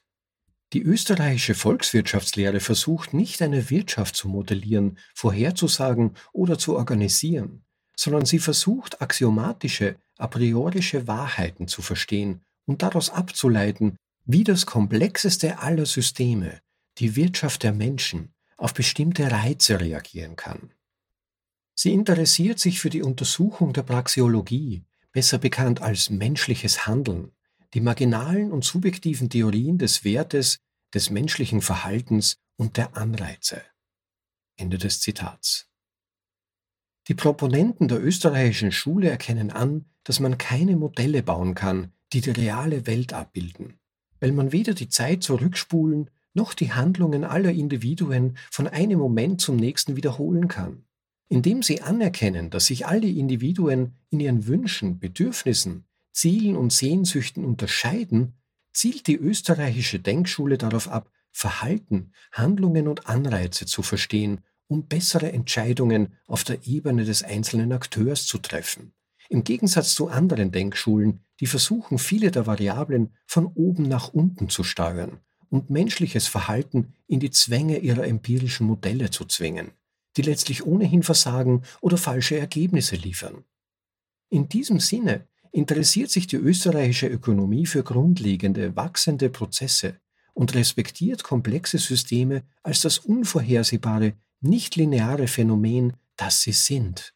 die 0.74 0.82
österreichische 0.82 1.53
Volkswirtschaftslehre 1.53 2.60
versucht 2.60 3.13
nicht 3.13 3.43
eine 3.43 3.70
Wirtschaft 3.70 4.15
zu 4.15 4.27
modellieren, 4.27 4.98
vorherzusagen 5.13 6.15
oder 6.32 6.58
zu 6.58 6.75
organisieren, 6.75 7.63
sondern 7.96 8.25
sie 8.25 8.39
versucht 8.39 9.00
axiomatische, 9.00 9.98
a 10.17 10.25
priorische 10.25 11.05
Wahrheiten 11.05 11.67
zu 11.67 11.84
verstehen 11.84 12.41
und 12.65 12.82
daraus 12.82 13.12
abzuleiten, 13.12 13.98
wie 14.25 14.43
das 14.43 14.65
komplexeste 14.65 15.60
aller 15.60 15.86
Systeme, 15.86 16.60
die 16.98 17.15
Wirtschaft 17.15 17.62
der 17.62 17.74
Menschen, 17.74 18.34
auf 18.58 18.74
bestimmte 18.74 19.32
Reize 19.32 19.79
reagieren 19.79 20.36
kann. 20.36 20.74
Sie 21.75 21.92
interessiert 21.92 22.60
sich 22.60 22.80
für 22.80 22.89
die 22.89 23.01
Untersuchung 23.01 23.74
der 23.74 23.84
Praxeologie, 23.84 24.84
besser 25.12 25.38
bekannt 25.38 25.82
als 25.82 26.10
menschliches 26.10 26.86
Handeln, 26.86 27.32
die 27.74 27.82
marginalen 27.82 28.51
und 28.51 28.63
subjektiven 28.63 29.30
Theorien 29.30 29.77
des 29.77 30.03
Wertes, 30.03 30.60
des 30.94 31.10
menschlichen 31.10 31.62
Verhaltens 31.62 32.38
und 32.56 32.77
der 32.77 32.96
Anreize. 32.96 33.62
Ende 34.56 34.77
des 34.77 35.01
Zitats. 35.01 35.68
Die 37.08 37.15
Proponenten 37.15 37.88
der 37.88 38.03
österreichischen 38.03 38.72
Schule 38.72 39.10
erkennen 39.10 39.51
an, 39.51 39.86
dass 40.03 40.20
man 40.20 40.38
keine 40.38 40.75
Modelle 40.75 41.24
bauen 41.24 41.56
kann, 41.56 41.92
die 42.13 42.22
die 42.22 42.32
reale 42.32 42.86
Welt 42.86 43.13
abbilden, 43.13 43.80
weil 44.20 44.32
man 44.32 44.51
weder 44.51 44.74
die 44.74 44.89
Zeit 44.89 45.24
zurückspulen 45.24 46.10
noch 46.34 46.53
die 46.53 46.72
Handlungen 46.72 47.24
aller 47.24 47.51
Individuen 47.51 48.38
von 48.51 48.68
einem 48.68 49.00
Moment 49.00 49.42
zum 49.42 49.56
nächsten 49.56 49.96
wiederholen 49.96 50.48
kann. 50.48 50.86
Indem 51.30 51.63
sie 51.63 51.82
anerkennen, 51.82 52.50
dass 52.50 52.65
sich 52.65 52.86
alle 52.86 53.08
Individuen 53.08 53.96
in 54.10 54.20
ihren 54.20 54.48
Wünschen, 54.48 55.00
Bedürfnissen, 55.00 55.86
Zielen 56.12 56.56
und 56.56 56.72
Sehnsüchten 56.72 57.44
unterscheiden, 57.44 58.34
zielt 58.72 59.08
die 59.08 59.15
österreichische 59.15 60.00
Denkschule 60.00 60.58
darauf 60.58 60.88
ab, 60.88 61.10
Verhalten, 61.32 62.12
Handlungen 62.32 62.88
und 62.88 63.08
Anreize 63.08 63.65
zu 63.65 63.82
verstehen, 63.82 64.42
um 64.68 64.88
bessere 64.88 65.32
Entscheidungen 65.32 66.13
auf 66.27 66.44
der 66.44 66.65
Ebene 66.68 67.06
des 67.06 67.24
einzelnen 67.24 67.72
Akteurs 67.72 68.25
zu 68.25 68.38
treffen. 68.38 68.94
Im 69.30 69.44
Gegensatz 69.44 69.96
zu 69.96 70.10
anderen 70.10 70.51
Denkschulen, 70.51 71.25
die 71.39 71.48
versuchen, 71.48 71.98
viele 71.98 72.30
der 72.30 72.46
Variablen 72.46 73.15
von 73.25 73.48
oben 73.48 73.84
nach 73.84 74.10
unten 74.10 74.50
zu 74.50 74.63
steuern 74.63 75.20
und 75.50 75.70
menschliches 75.70 76.27
Verhalten 76.27 76.94
in 77.08 77.20
die 77.20 77.32
Zwänge 77.32 77.80
ihrer 77.80 78.06
empirischen 78.06 78.68
Modelle 78.68 79.10
zu 79.10 79.25
zwingen, 79.25 79.72
die 80.17 80.22
letztlich 80.22 80.65
ohnehin 80.65 81.03
versagen 81.03 81.63
oder 81.82 81.98
falsche 81.98 82.38
Ergebnisse 82.38 82.96
liefern. 82.96 83.43
In 84.29 84.50
diesem 84.50 84.79
Sinne 84.79 85.27
interessiert 85.51 86.10
sich 86.10 86.27
die 86.27 86.38
österreichische 86.38 87.08
Ökonomie 87.08 87.65
für 87.65 87.84
grundlegende, 87.84 88.75
wachsende 88.75 89.29
Prozesse 89.29 90.00
und 90.34 90.55
respektiert 90.55 91.24
komplexe 91.24 91.77
Systeme 91.77 92.43
als 92.63 92.82
das 92.82 92.98
unvorhersehbare, 92.98 94.13
nicht-lineare 94.41 95.27
Phänomen, 95.27 95.93
das 96.17 96.41
sie 96.41 96.51
sind. 96.51 97.13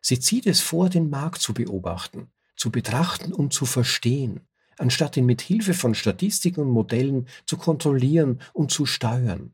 Sie 0.00 0.20
zieht 0.20 0.46
es 0.46 0.60
vor, 0.60 0.88
den 0.88 1.10
Markt 1.10 1.40
zu 1.40 1.54
beobachten, 1.54 2.28
zu 2.56 2.70
betrachten 2.70 3.32
und 3.32 3.52
zu 3.52 3.66
verstehen, 3.66 4.40
anstatt 4.78 5.16
ihn 5.16 5.26
mit 5.26 5.40
Hilfe 5.40 5.74
von 5.74 5.94
Statistiken 5.94 6.60
und 6.60 6.70
Modellen 6.70 7.28
zu 7.46 7.56
kontrollieren 7.56 8.40
und 8.52 8.70
zu 8.70 8.86
steuern. 8.86 9.52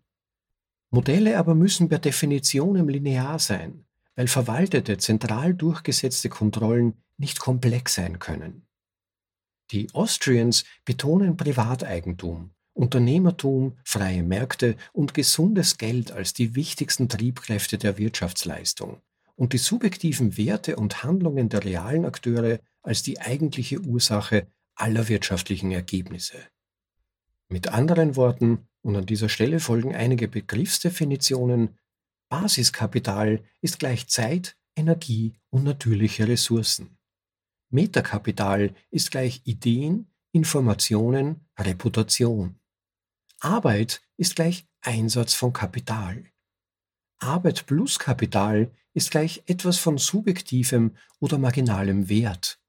Modelle 0.93 1.39
aber 1.39 1.55
müssen 1.55 1.89
per 1.89 1.99
Definition 1.99 2.87
linear 2.87 3.39
sein, 3.39 3.87
weil 4.15 4.29
verwaltete, 4.29 4.99
zentral 4.99 5.55
durchgesetzte 5.55 6.29
Kontrollen 6.29 7.03
nicht 7.17 7.41
komplex 7.41 7.95
sein 7.95 8.19
können. 8.19 8.67
Die 9.71 9.89
Austrians 9.95 10.65
betonen 10.85 11.39
Privateigentum, 11.39 12.51
Unternehmertum, 12.75 13.79
freie 13.85 14.23
Märkte 14.23 14.77
und 14.93 15.15
gesundes 15.15 15.79
Geld 15.79 16.13
als 16.13 16.35
die 16.35 16.55
wichtigsten 16.55 17.09
Triebkräfte 17.09 17.79
der 17.79 17.97
Wirtschaftsleistung 17.97 19.01
und 19.35 19.55
die 19.55 19.59
subjektiven 19.59 20.37
Werte 20.37 20.77
und 20.77 21.03
Handlungen 21.03 21.49
der 21.49 21.65
realen 21.65 22.05
Akteure 22.05 22.61
als 22.83 23.03
die 23.03 23.19
eigentliche 23.19 23.81
Ursache 23.81 24.47
aller 24.75 25.09
wirtschaftlichen 25.09 25.71
Ergebnisse. 25.71 26.37
Mit 27.49 27.69
anderen 27.69 28.15
Worten, 28.17 28.69
und 28.83 28.97
an 28.97 29.07
dieser 29.07 29.29
Stelle 29.29 29.61
folgen 29.61 29.95
einige 29.95 30.29
Begriffsdefinitionen, 30.29 31.79
Basiskapital 32.29 33.45
ist 33.61 33.79
gleich 33.79 34.09
Zeit, 34.09 34.57
Energie 34.75 35.35
und 35.51 35.65
natürliche 35.65 36.27
Ressourcen. 36.27 36.99
Metakapital 37.71 38.75
ist 38.91 39.11
gleich 39.11 39.43
Ideen, 39.45 40.11
Informationen, 40.33 41.47
Reputation. 41.59 42.59
Arbeit 43.41 44.03
ist 44.17 44.37
gleich 44.37 44.67
Einsatz 44.81 45.35
von 45.35 45.53
Kapital. 45.53 46.25
Arbeit 47.19 47.67
plus 47.67 47.99
Kapital 47.99 48.73
ist 48.95 49.11
gleich 49.11 49.43
etwas 49.47 49.79
von 49.79 49.99
subjektivem 49.99 50.97
oder 51.21 51.39
marginalem 51.39 52.09
Wert. 52.09 52.61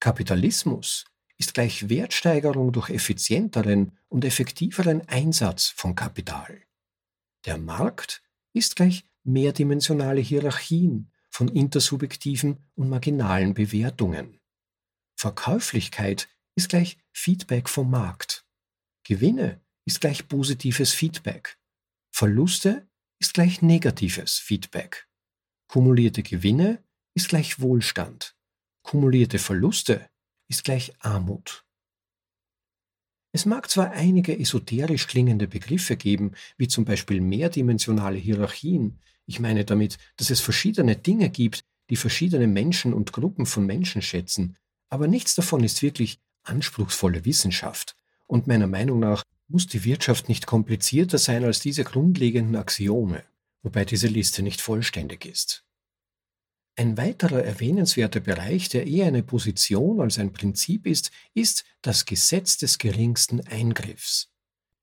Kapitalismus 0.00 1.06
ist 1.38 1.54
gleich 1.54 1.88
Wertsteigerung 1.88 2.72
durch 2.72 2.90
effizienteren 2.90 3.98
und 4.08 4.24
effektiveren 4.24 5.06
Einsatz 5.08 5.68
von 5.68 5.94
Kapital. 5.94 6.62
Der 7.44 7.58
Markt 7.58 8.22
ist 8.52 8.76
gleich 8.76 9.04
mehrdimensionale 9.24 10.20
Hierarchien 10.20 11.10
von 11.30 11.48
intersubjektiven 11.48 12.58
und 12.74 12.88
marginalen 12.88 13.54
Bewertungen. 13.54 14.40
Verkäuflichkeit 15.16 16.28
ist 16.54 16.68
gleich 16.68 16.98
Feedback 17.12 17.68
vom 17.68 17.90
Markt. 17.90 18.46
Gewinne 19.02 19.60
ist 19.84 20.00
gleich 20.00 20.28
positives 20.28 20.92
Feedback. 20.92 21.58
Verluste 22.10 22.88
ist 23.18 23.34
gleich 23.34 23.62
negatives 23.62 24.38
Feedback. 24.38 25.08
Kumulierte 25.66 26.22
Gewinne 26.22 26.84
ist 27.14 27.28
gleich 27.28 27.60
Wohlstand. 27.60 28.36
Kumulierte 28.82 29.38
Verluste 29.38 30.08
ist 30.48 30.64
gleich 30.64 30.92
Armut. 31.00 31.64
Es 33.32 33.46
mag 33.46 33.68
zwar 33.68 33.90
einige 33.90 34.38
esoterisch 34.38 35.08
klingende 35.08 35.48
Begriffe 35.48 35.96
geben, 35.96 36.32
wie 36.56 36.68
zum 36.68 36.84
Beispiel 36.84 37.20
mehrdimensionale 37.20 38.16
Hierarchien, 38.16 39.00
ich 39.26 39.40
meine 39.40 39.64
damit, 39.64 39.98
dass 40.16 40.30
es 40.30 40.40
verschiedene 40.40 40.94
Dinge 40.94 41.30
gibt, 41.30 41.64
die 41.90 41.96
verschiedene 41.96 42.46
Menschen 42.46 42.94
und 42.94 43.12
Gruppen 43.12 43.46
von 43.46 43.66
Menschen 43.66 44.02
schätzen, 44.02 44.56
aber 44.88 45.08
nichts 45.08 45.34
davon 45.34 45.64
ist 45.64 45.82
wirklich 45.82 46.20
anspruchsvolle 46.44 47.24
Wissenschaft. 47.24 47.96
Und 48.26 48.46
meiner 48.46 48.68
Meinung 48.68 49.00
nach 49.00 49.24
muss 49.48 49.66
die 49.66 49.84
Wirtschaft 49.84 50.28
nicht 50.28 50.46
komplizierter 50.46 51.18
sein 51.18 51.44
als 51.44 51.60
diese 51.60 51.84
grundlegenden 51.84 52.56
Axiome, 52.56 53.24
wobei 53.62 53.84
diese 53.84 54.06
Liste 54.06 54.42
nicht 54.42 54.60
vollständig 54.60 55.26
ist. 55.26 55.64
Ein 56.76 56.96
weiterer 56.96 57.44
erwähnenswerter 57.44 58.18
Bereich, 58.18 58.68
der 58.68 58.86
eher 58.86 59.06
eine 59.06 59.22
Position 59.22 60.00
als 60.00 60.18
ein 60.18 60.32
Prinzip 60.32 60.86
ist, 60.86 61.12
ist 61.32 61.64
das 61.82 62.04
Gesetz 62.04 62.56
des 62.56 62.78
geringsten 62.78 63.46
Eingriffs. 63.46 64.32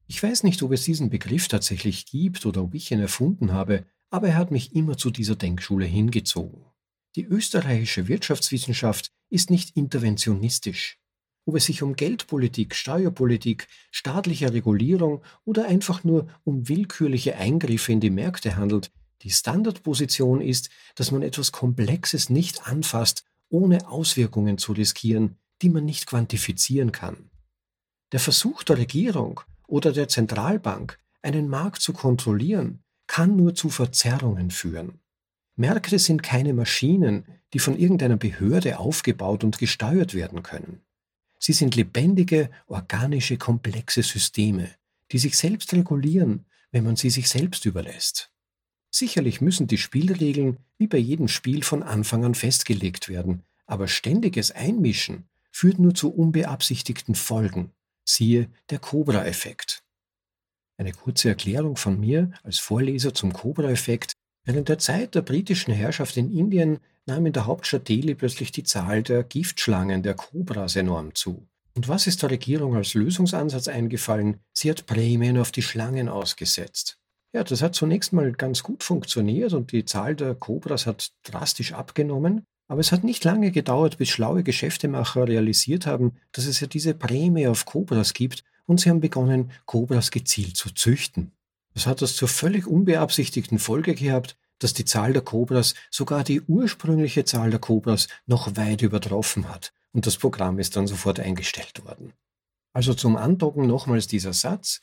Ich 0.07 0.23
weiß 0.23 0.43
nicht, 0.43 0.63
ob 0.63 0.71
es 0.71 0.83
diesen 0.83 1.09
Begriff 1.09 1.49
tatsächlich 1.49 2.05
gibt 2.05 2.45
oder 2.45 2.63
ob 2.63 2.75
ich 2.75 2.91
ihn 2.91 3.01
erfunden 3.01 3.51
habe, 3.51 3.85
aber 4.09 4.29
er 4.29 4.37
hat 4.37 4.51
mich 4.51 4.73
immer 4.73 4.97
zu 4.97 5.11
dieser 5.11 5.35
Denkschule 5.35 5.85
hingezogen. 5.85 6.65
Die 7.17 7.25
österreichische 7.25 8.07
Wirtschaftswissenschaft 8.07 9.11
ist 9.29 9.49
nicht 9.49 9.75
interventionistisch. 9.75 10.97
Ob 11.45 11.55
es 11.55 11.65
sich 11.65 11.81
um 11.81 11.97
Geldpolitik, 11.97 12.73
Steuerpolitik, 12.73 13.67
staatliche 13.91 14.53
Regulierung 14.53 15.23
oder 15.43 15.67
einfach 15.67 16.05
nur 16.05 16.27
um 16.45 16.69
willkürliche 16.69 17.35
Eingriffe 17.35 17.91
in 17.91 17.99
die 17.99 18.11
Märkte 18.11 18.55
handelt, 18.55 18.91
die 19.21 19.29
Standardposition 19.29 20.41
ist, 20.41 20.69
dass 20.95 21.11
man 21.11 21.21
etwas 21.21 21.51
Komplexes 21.51 22.29
nicht 22.29 22.67
anfasst, 22.67 23.23
ohne 23.49 23.87
Auswirkungen 23.87 24.57
zu 24.57 24.73
riskieren, 24.73 25.37
die 25.61 25.69
man 25.69 25.85
nicht 25.85 26.07
quantifizieren 26.07 26.91
kann. 26.91 27.29
Der 28.11 28.19
Versuch 28.19 28.63
der 28.63 28.77
Regierung 28.77 29.41
oder 29.67 29.91
der 29.91 30.07
Zentralbank, 30.07 30.97
einen 31.21 31.47
Markt 31.47 31.81
zu 31.81 31.93
kontrollieren, 31.93 32.83
kann 33.07 33.35
nur 33.35 33.55
zu 33.55 33.69
Verzerrungen 33.69 34.51
führen. 34.51 34.99
Märkte 35.55 35.99
sind 35.99 36.23
keine 36.23 36.53
Maschinen, 36.53 37.25
die 37.53 37.59
von 37.59 37.77
irgendeiner 37.77 38.17
Behörde 38.17 38.79
aufgebaut 38.79 39.43
und 39.43 39.59
gesteuert 39.59 40.13
werden 40.13 40.43
können. 40.43 40.81
Sie 41.37 41.53
sind 41.53 41.75
lebendige, 41.75 42.49
organische, 42.67 43.37
komplexe 43.37 44.03
Systeme, 44.03 44.69
die 45.11 45.17
sich 45.17 45.37
selbst 45.37 45.73
regulieren, 45.73 46.45
wenn 46.71 46.83
man 46.83 46.95
sie 46.95 47.09
sich 47.09 47.29
selbst 47.29 47.65
überlässt. 47.65 48.31
Sicherlich 48.93 49.39
müssen 49.39 49.67
die 49.67 49.77
Spielregeln 49.77 50.57
wie 50.77 50.87
bei 50.87 50.97
jedem 50.97 51.29
Spiel 51.29 51.63
von 51.63 51.81
Anfang 51.81 52.25
an 52.25 52.35
festgelegt 52.35 53.07
werden, 53.07 53.43
aber 53.65 53.87
ständiges 53.87 54.51
Einmischen 54.51 55.29
führt 55.51 55.79
nur 55.79 55.95
zu 55.95 56.13
unbeabsichtigten 56.13 57.15
Folgen. 57.15 57.71
Siehe 58.03 58.49
der 58.69 58.79
Cobra-Effekt. 58.79 59.83
Eine 60.77 60.91
kurze 60.91 61.29
Erklärung 61.29 61.77
von 61.77 61.99
mir 61.99 62.31
als 62.43 62.59
Vorleser 62.59 63.13
zum 63.13 63.31
Cobra-Effekt. 63.31 64.13
Während 64.43 64.67
der 64.67 64.79
Zeit 64.79 65.15
der 65.15 65.21
britischen 65.21 65.73
Herrschaft 65.73 66.17
in 66.17 66.35
Indien 66.35 66.79
nahm 67.05 67.25
in 67.25 67.33
der 67.33 67.45
Hauptstadt 67.45 67.87
Delhi 67.87 68.15
plötzlich 68.15 68.51
die 68.51 68.63
Zahl 68.63 69.03
der 69.03 69.23
Giftschlangen, 69.23 70.03
der 70.03 70.15
Cobras, 70.15 70.75
enorm 70.75 71.15
zu. 71.15 71.47
Und 71.73 71.87
was 71.87 72.07
ist 72.07 72.21
der 72.23 72.31
Regierung 72.31 72.75
als 72.75 72.93
Lösungsansatz 72.95 73.67
eingefallen? 73.67 74.39
Sie 74.51 74.69
hat 74.69 74.85
Prämien 74.85 75.37
auf 75.37 75.51
die 75.51 75.61
Schlangen 75.61 76.09
ausgesetzt. 76.09 77.00
Ja, 77.33 77.43
das 77.43 77.61
hat 77.61 77.75
zunächst 77.75 78.11
mal 78.11 78.31
ganz 78.33 78.61
gut 78.61 78.83
funktioniert 78.83 79.53
und 79.53 79.71
die 79.71 79.85
Zahl 79.85 80.15
der 80.15 80.35
Cobras 80.35 80.85
hat 80.85 81.11
drastisch 81.23 81.73
abgenommen. 81.73 82.45
Aber 82.67 82.79
es 82.79 82.91
hat 82.91 83.03
nicht 83.03 83.23
lange 83.23 83.51
gedauert, 83.51 83.97
bis 83.97 84.09
schlaue 84.09 84.43
Geschäftemacher 84.43 85.27
realisiert 85.27 85.85
haben, 85.85 86.17
dass 86.31 86.45
es 86.45 86.59
ja 86.59 86.67
diese 86.67 86.93
Prämie 86.93 87.47
auf 87.47 87.65
Cobras 87.65 88.13
gibt 88.13 88.43
und 88.65 88.79
sie 88.79 88.89
haben 88.89 89.01
begonnen, 89.01 89.51
Cobras 89.65 90.11
gezielt 90.11 90.55
zu 90.55 90.69
züchten. 90.73 91.31
Das 91.73 91.85
hat 91.85 92.01
das 92.01 92.15
zur 92.15 92.27
völlig 92.27 92.67
unbeabsichtigten 92.67 93.59
Folge 93.59 93.95
gehabt, 93.95 94.37
dass 94.59 94.73
die 94.73 94.85
Zahl 94.85 95.13
der 95.13 95.21
Cobras 95.21 95.73
sogar 95.89 96.23
die 96.23 96.41
ursprüngliche 96.41 97.25
Zahl 97.25 97.49
der 97.49 97.59
Cobras 97.59 98.07
noch 98.25 98.55
weit 98.55 98.81
übertroffen 98.81 99.49
hat 99.49 99.73
und 99.93 100.05
das 100.05 100.17
Programm 100.17 100.59
ist 100.59 100.75
dann 100.75 100.87
sofort 100.87 101.19
eingestellt 101.19 101.83
worden. 101.85 102.13
Also 102.73 102.93
zum 102.93 103.17
Andocken 103.17 103.67
nochmals 103.67 104.07
dieser 104.07 104.33
Satz. 104.33 104.81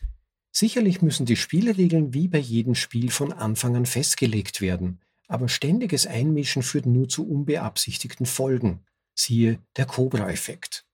Sicherlich 0.60 1.02
müssen 1.02 1.24
die 1.24 1.36
Spielregeln 1.36 2.14
wie 2.14 2.26
bei 2.26 2.38
jedem 2.38 2.74
Spiel 2.74 3.12
von 3.12 3.32
Anfang 3.32 3.76
an 3.76 3.86
festgelegt 3.86 4.60
werden, 4.60 4.98
aber 5.28 5.48
ständiges 5.48 6.04
Einmischen 6.04 6.64
führt 6.64 6.84
nur 6.84 7.08
zu 7.08 7.28
unbeabsichtigten 7.30 8.26
Folgen. 8.26 8.80
Siehe 9.14 9.60
der 9.76 9.86
Cobra-Effekt. 9.86 10.84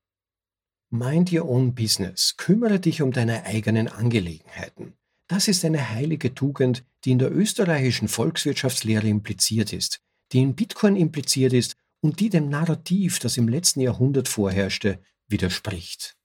Mind 0.90 1.32
your 1.32 1.48
own 1.48 1.74
business. 1.74 2.34
Kümmere 2.36 2.78
dich 2.78 3.00
um 3.00 3.10
deine 3.10 3.46
eigenen 3.46 3.88
Angelegenheiten. 3.88 4.98
Das 5.28 5.48
ist 5.48 5.64
eine 5.64 5.88
heilige 5.88 6.34
Tugend, 6.34 6.84
die 7.06 7.12
in 7.12 7.18
der 7.18 7.34
österreichischen 7.34 8.08
Volkswirtschaftslehre 8.08 9.08
impliziert 9.08 9.72
ist, 9.72 10.02
die 10.32 10.42
in 10.42 10.54
Bitcoin 10.54 10.94
impliziert 10.94 11.54
ist 11.54 11.74
und 12.02 12.20
die 12.20 12.28
dem 12.28 12.50
Narrativ, 12.50 13.18
das 13.18 13.38
im 13.38 13.48
letzten 13.48 13.80
Jahrhundert 13.80 14.28
vorherrschte, 14.28 15.02
widerspricht. 15.26 16.18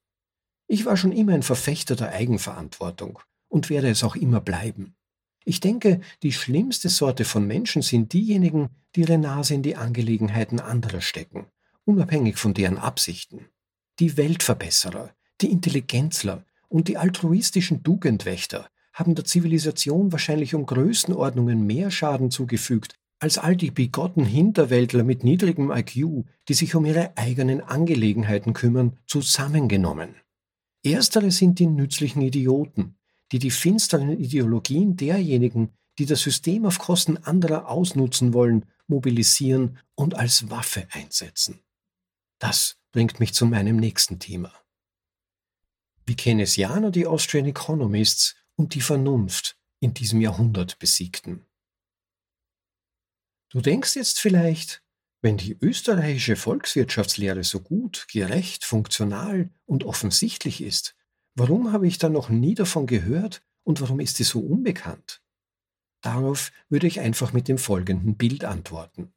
Ich 0.67 0.85
war 0.85 0.97
schon 0.97 1.13
immer 1.13 1.35
ein 1.35 1.41
Verfechter 1.41 1.95
der 1.95 2.11
Eigenverantwortung 2.11 3.19
und 3.49 3.69
werde 3.69 3.89
es 3.89 4.03
auch 4.03 4.15
immer 4.15 4.39
bleiben. 4.39 4.95
Ich 5.43 5.59
denke, 5.59 6.01
die 6.23 6.31
schlimmste 6.31 6.89
Sorte 6.89 7.25
von 7.25 7.45
Menschen 7.45 7.81
sind 7.81 8.13
diejenigen, 8.13 8.69
die 8.95 9.01
ihre 9.01 9.17
Nase 9.17 9.55
in 9.55 9.63
die 9.63 9.75
Angelegenheiten 9.75 10.59
anderer 10.59 11.01
stecken, 11.01 11.47
unabhängig 11.85 12.37
von 12.37 12.53
deren 12.53 12.77
Absichten. 12.77 13.45
Die 13.99 14.15
Weltverbesserer, 14.15 15.11
die 15.41 15.51
Intelligenzler 15.51 16.45
und 16.67 16.87
die 16.87 16.97
altruistischen 16.97 17.83
Tugendwächter 17.83 18.69
haben 18.93 19.15
der 19.15 19.25
Zivilisation 19.25 20.11
wahrscheinlich 20.11 20.55
um 20.55 20.65
Größenordnungen 20.65 21.65
mehr 21.65 21.89
Schaden 21.89 22.31
zugefügt 22.31 22.95
als 23.19 23.37
all 23.37 23.55
die 23.55 23.71
bigotten 23.71 24.23
Hinterwäldler 24.23 25.03
mit 25.03 25.23
niedrigem 25.23 25.71
IQ, 25.71 26.25
die 26.47 26.53
sich 26.53 26.75
um 26.75 26.85
ihre 26.85 27.17
eigenen 27.17 27.59
Angelegenheiten 27.61 28.53
kümmern, 28.53 28.97
zusammengenommen. 29.07 30.15
Erstere 30.83 31.31
sind 31.31 31.59
die 31.59 31.67
nützlichen 31.67 32.21
Idioten, 32.21 32.95
die 33.31 33.39
die 33.39 33.51
finsteren 33.51 34.19
Ideologien 34.19 34.95
derjenigen, 34.95 35.73
die 35.97 36.05
das 36.05 36.21
System 36.21 36.65
auf 36.65 36.79
Kosten 36.79 37.17
anderer 37.17 37.67
ausnutzen 37.67 38.33
wollen, 38.33 38.65
mobilisieren 38.87 39.77
und 39.95 40.15
als 40.15 40.49
Waffe 40.49 40.87
einsetzen. 40.91 41.61
Das 42.39 42.77
bringt 42.91 43.19
mich 43.19 43.33
zu 43.33 43.45
meinem 43.45 43.77
nächsten 43.77 44.19
Thema. 44.19 44.53
Wie 46.05 46.15
Keynesianer 46.15 46.89
die 46.89 47.05
Austrian 47.05 47.45
Economists 47.45 48.35
und 48.55 48.73
die 48.73 48.81
Vernunft 48.81 49.59
in 49.79 49.93
diesem 49.93 50.21
Jahrhundert 50.21 50.79
besiegten. 50.79 51.45
Du 53.49 53.61
denkst 53.61 53.95
jetzt 53.95 54.19
vielleicht, 54.19 54.83
wenn 55.21 55.37
die 55.37 55.57
österreichische 55.59 56.35
Volkswirtschaftslehre 56.35 57.43
so 57.43 57.59
gut, 57.59 58.07
gerecht, 58.11 58.63
funktional 58.63 59.49
und 59.65 59.83
offensichtlich 59.83 60.61
ist, 60.61 60.95
warum 61.39 61.71
habe 61.71 61.87
ich 61.87 61.97
dann 61.97 62.11
noch 62.11 62.29
nie 62.29 62.53
davon 62.53 62.85
gehört 62.85 63.41
und 63.63 63.81
warum 63.81 63.99
ist 63.99 64.17
sie 64.17 64.23
so 64.23 64.39
unbekannt? 64.39 65.21
Darauf 66.01 66.51
würde 66.69 66.87
ich 66.87 66.99
einfach 66.99 67.33
mit 67.33 67.47
dem 67.47 67.57
folgenden 67.57 68.15
Bild 68.15 68.45
antworten. 68.45 69.11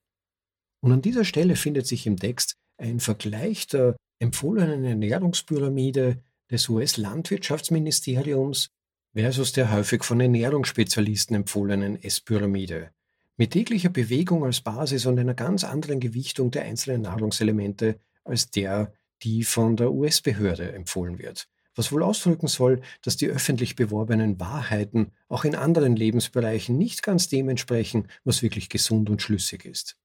Und 0.81 0.93
an 0.93 1.03
dieser 1.03 1.25
Stelle 1.25 1.57
findet 1.57 1.87
sich 1.87 2.07
im 2.07 2.19
Text 2.19 2.57
ein 2.77 3.01
Vergleich 3.01 3.67
der 3.67 3.97
empfohlenen 4.19 4.85
Ernährungspyramide 4.85 6.23
des 6.51 6.69
US-Landwirtschaftsministeriums 6.69 8.71
versus 9.15 9.53
der 9.53 9.73
häufig 9.73 10.05
von 10.05 10.21
Ernährungsspezialisten 10.21 11.37
empfohlenen 11.37 12.03
S-Pyramide 12.03 12.91
mit 13.37 13.53
täglicher 13.53 13.91
Bewegung 13.91 14.45
als 14.45 14.61
Basis 14.61 15.07
und 15.07 15.19
einer 15.19 15.35
ganz 15.35 15.65
anderen 15.65 16.01
Gewichtung 16.01 16.51
der 16.51 16.63
einzelnen 16.63 17.03
Nahrungselemente 17.03 18.01
als 18.25 18.51
der, 18.51 18.93
die 19.23 19.45
von 19.45 19.77
der 19.77 19.93
US-Behörde 19.93 20.73
empfohlen 20.73 21.19
wird. 21.19 21.49
Was 21.75 21.93
wohl 21.93 22.03
ausdrücken 22.03 22.49
soll, 22.49 22.83
dass 23.03 23.17
die 23.17 23.29
öffentlich 23.29 23.77
beworbenen 23.77 24.39
Wahrheiten 24.39 25.13
auch 25.29 25.45
in 25.45 25.55
anderen 25.55 25.97
Lebensbereichen 25.97 26.77
nicht 26.77 27.03
ganz 27.03 27.29
dem 27.29 27.49
entsprechen, 27.49 28.09
was 28.25 28.43
wirklich 28.43 28.69
gesund 28.69 29.09
und 29.09 29.23
schlüssig 29.23 29.65
ist. 29.65 29.97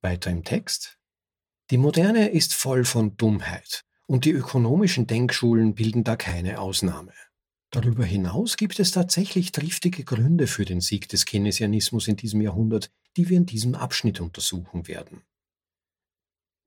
Weiter 0.00 0.30
im 0.30 0.44
Text. 0.44 0.98
Die 1.70 1.78
Moderne 1.78 2.28
ist 2.28 2.54
voll 2.54 2.84
von 2.84 3.16
Dummheit 3.16 3.84
und 4.06 4.24
die 4.24 4.30
ökonomischen 4.30 5.08
Denkschulen 5.08 5.74
bilden 5.74 6.04
da 6.04 6.14
keine 6.14 6.60
Ausnahme. 6.60 7.12
Darüber 7.70 8.04
hinaus 8.04 8.56
gibt 8.56 8.78
es 8.78 8.92
tatsächlich 8.92 9.50
triftige 9.50 10.04
Gründe 10.04 10.46
für 10.46 10.64
den 10.64 10.80
Sieg 10.80 11.08
des 11.08 11.26
Keynesianismus 11.26 12.06
in 12.06 12.16
diesem 12.16 12.40
Jahrhundert, 12.40 12.92
die 13.16 13.28
wir 13.28 13.36
in 13.36 13.46
diesem 13.46 13.74
Abschnitt 13.74 14.20
untersuchen 14.20 14.86
werden. 14.86 15.22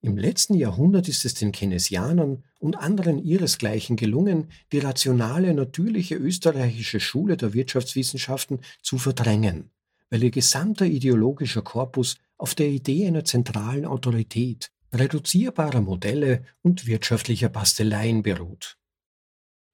Im 0.01 0.17
letzten 0.17 0.53
Jahrhundert 0.53 1.09
ist 1.09 1.25
es 1.25 1.33
den 1.33 1.51
Keynesianern 1.51 2.43
und 2.59 2.77
anderen 2.77 3.19
ihresgleichen 3.19 3.97
gelungen, 3.97 4.49
die 4.71 4.79
rationale, 4.79 5.53
natürliche 5.53 6.15
österreichische 6.15 7.01
Schule 7.01 7.35
der 7.35 7.53
Wirtschaftswissenschaften 7.53 8.61
zu 8.81 8.97
verdrängen, 8.97 9.71
weil 10.09 10.23
ihr 10.23 10.31
gesamter 10.31 10.85
ideologischer 10.85 11.63
Korpus 11.63 12.15
auf 12.37 12.55
der 12.55 12.69
Idee 12.69 13.07
einer 13.07 13.25
zentralen 13.25 13.85
Autorität, 13.85 14.71
reduzierbarer 14.93 15.81
Modelle 15.81 16.45
und 16.61 16.87
wirtschaftlicher 16.87 17.49
Basteleien 17.49 18.23
beruht. 18.23 18.77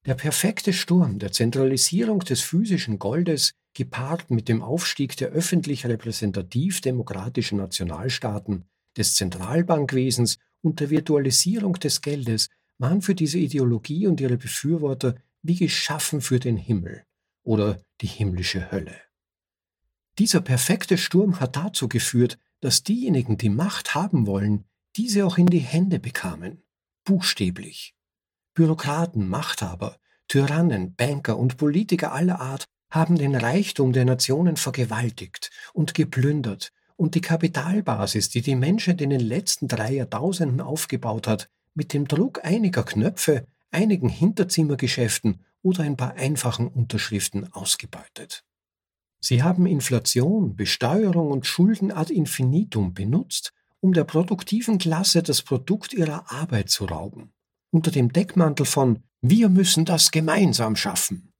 Der 0.08 0.16
perfekte 0.16 0.74
Sturm 0.74 1.20
der 1.20 1.32
Zentralisierung 1.32 2.20
des 2.20 2.42
physischen 2.42 2.98
Goldes, 2.98 3.54
gepaart 3.76 4.32
mit 4.32 4.50
dem 4.50 4.64
Aufstieg 4.64 5.18
der 5.18 5.30
öffentlich 5.30 5.86
repräsentativ-demokratischen 5.86 7.58
Nationalstaaten, 7.60 8.66
des 8.98 9.16
Zentralbankwesens 9.16 10.38
und 10.62 10.80
der 10.80 10.90
Virtualisierung 10.90 11.74
des 11.74 12.02
Geldes, 12.02 12.50
waren 12.78 13.02
für 13.02 13.16
diese 13.16 13.38
Ideologie 13.38 14.08
und 14.08 14.20
ihre 14.20 14.38
Befürworter 14.38 15.16
wie 15.42 15.56
geschaffen 15.56 16.22
für 16.22 16.40
den 16.40 16.58
Himmel 16.58 17.04
oder 17.44 17.80
die 18.02 18.08
himmlische 18.08 18.72
Hölle. 18.72 18.96
Dieser 20.18 20.42
perfekte 20.42 20.98
Sturm 20.98 21.40
hat 21.40 21.56
dazu 21.56 21.88
geführt, 21.88 22.38
dass 22.62 22.84
diejenigen, 22.84 23.38
die 23.38 23.50
Macht 23.50 23.96
haben 23.96 24.28
wollen, 24.28 24.66
diese 24.96 25.26
auch 25.26 25.38
in 25.38 25.48
die 25.48 25.60
Hände 25.60 26.00
bekamen, 26.00 26.64
buchstäblich. 27.04 27.94
Bürokraten, 28.54 29.28
Machthaber, 29.28 29.98
Tyrannen, 30.28 30.96
Banker 30.96 31.38
und 31.38 31.58
Politiker 31.58 32.14
aller 32.14 32.40
Art 32.40 32.66
haben 32.90 33.18
den 33.18 33.36
Reichtum 33.36 33.92
der 33.92 34.06
Nationen 34.06 34.56
vergewaltigt 34.56 35.52
und 35.74 35.94
geplündert 35.94 36.72
und 36.98 37.16
die 37.16 37.22
Kapitalbasis, 37.22 38.30
die 38.30 38.42
die 38.42 38.56
Menschheit 38.56 39.02
in 39.02 39.10
den 39.10 39.20
letzten 39.20 39.68
drei 39.68 39.94
Jahrtausenden 39.94 40.62
aufgebaut 40.62 41.28
hat, 41.28 41.50
mit 41.74 41.94
dem 41.94 42.08
Druck 42.08 42.44
einiger 42.44 42.84
Knöpfe, 42.84 43.48
einigen 43.72 44.10
Hinterzimmergeschäften 44.10 45.42
oder 45.62 45.84
ein 45.84 45.98
paar 45.98 46.16
einfachen 46.16 46.68
Unterschriften 46.68 47.52
ausgebeutet. 47.54 48.44
Sie 49.20 49.44
haben 49.44 49.66
Inflation, 49.66 50.56
Besteuerung 50.56 51.32
und 51.32 51.46
Schulden 51.46 51.92
ad 51.92 52.14
infinitum 52.14 52.94
benutzt, 52.94 53.54
um 53.80 53.94
der 53.94 54.04
produktiven 54.04 54.78
Klasse 54.78 55.24
das 55.24 55.42
Produkt 55.42 55.94
ihrer 55.94 56.32
Arbeit 56.32 56.70
zu 56.70 56.86
rauben 56.86 57.34
unter 57.76 57.92
dem 57.92 58.14
Deckmantel 58.14 58.66
von 58.66 59.04
Wir 59.22 59.50
müssen 59.50 59.84
das 59.84 60.12
gemeinsam 60.12 60.78
schaffen. 60.78 61.34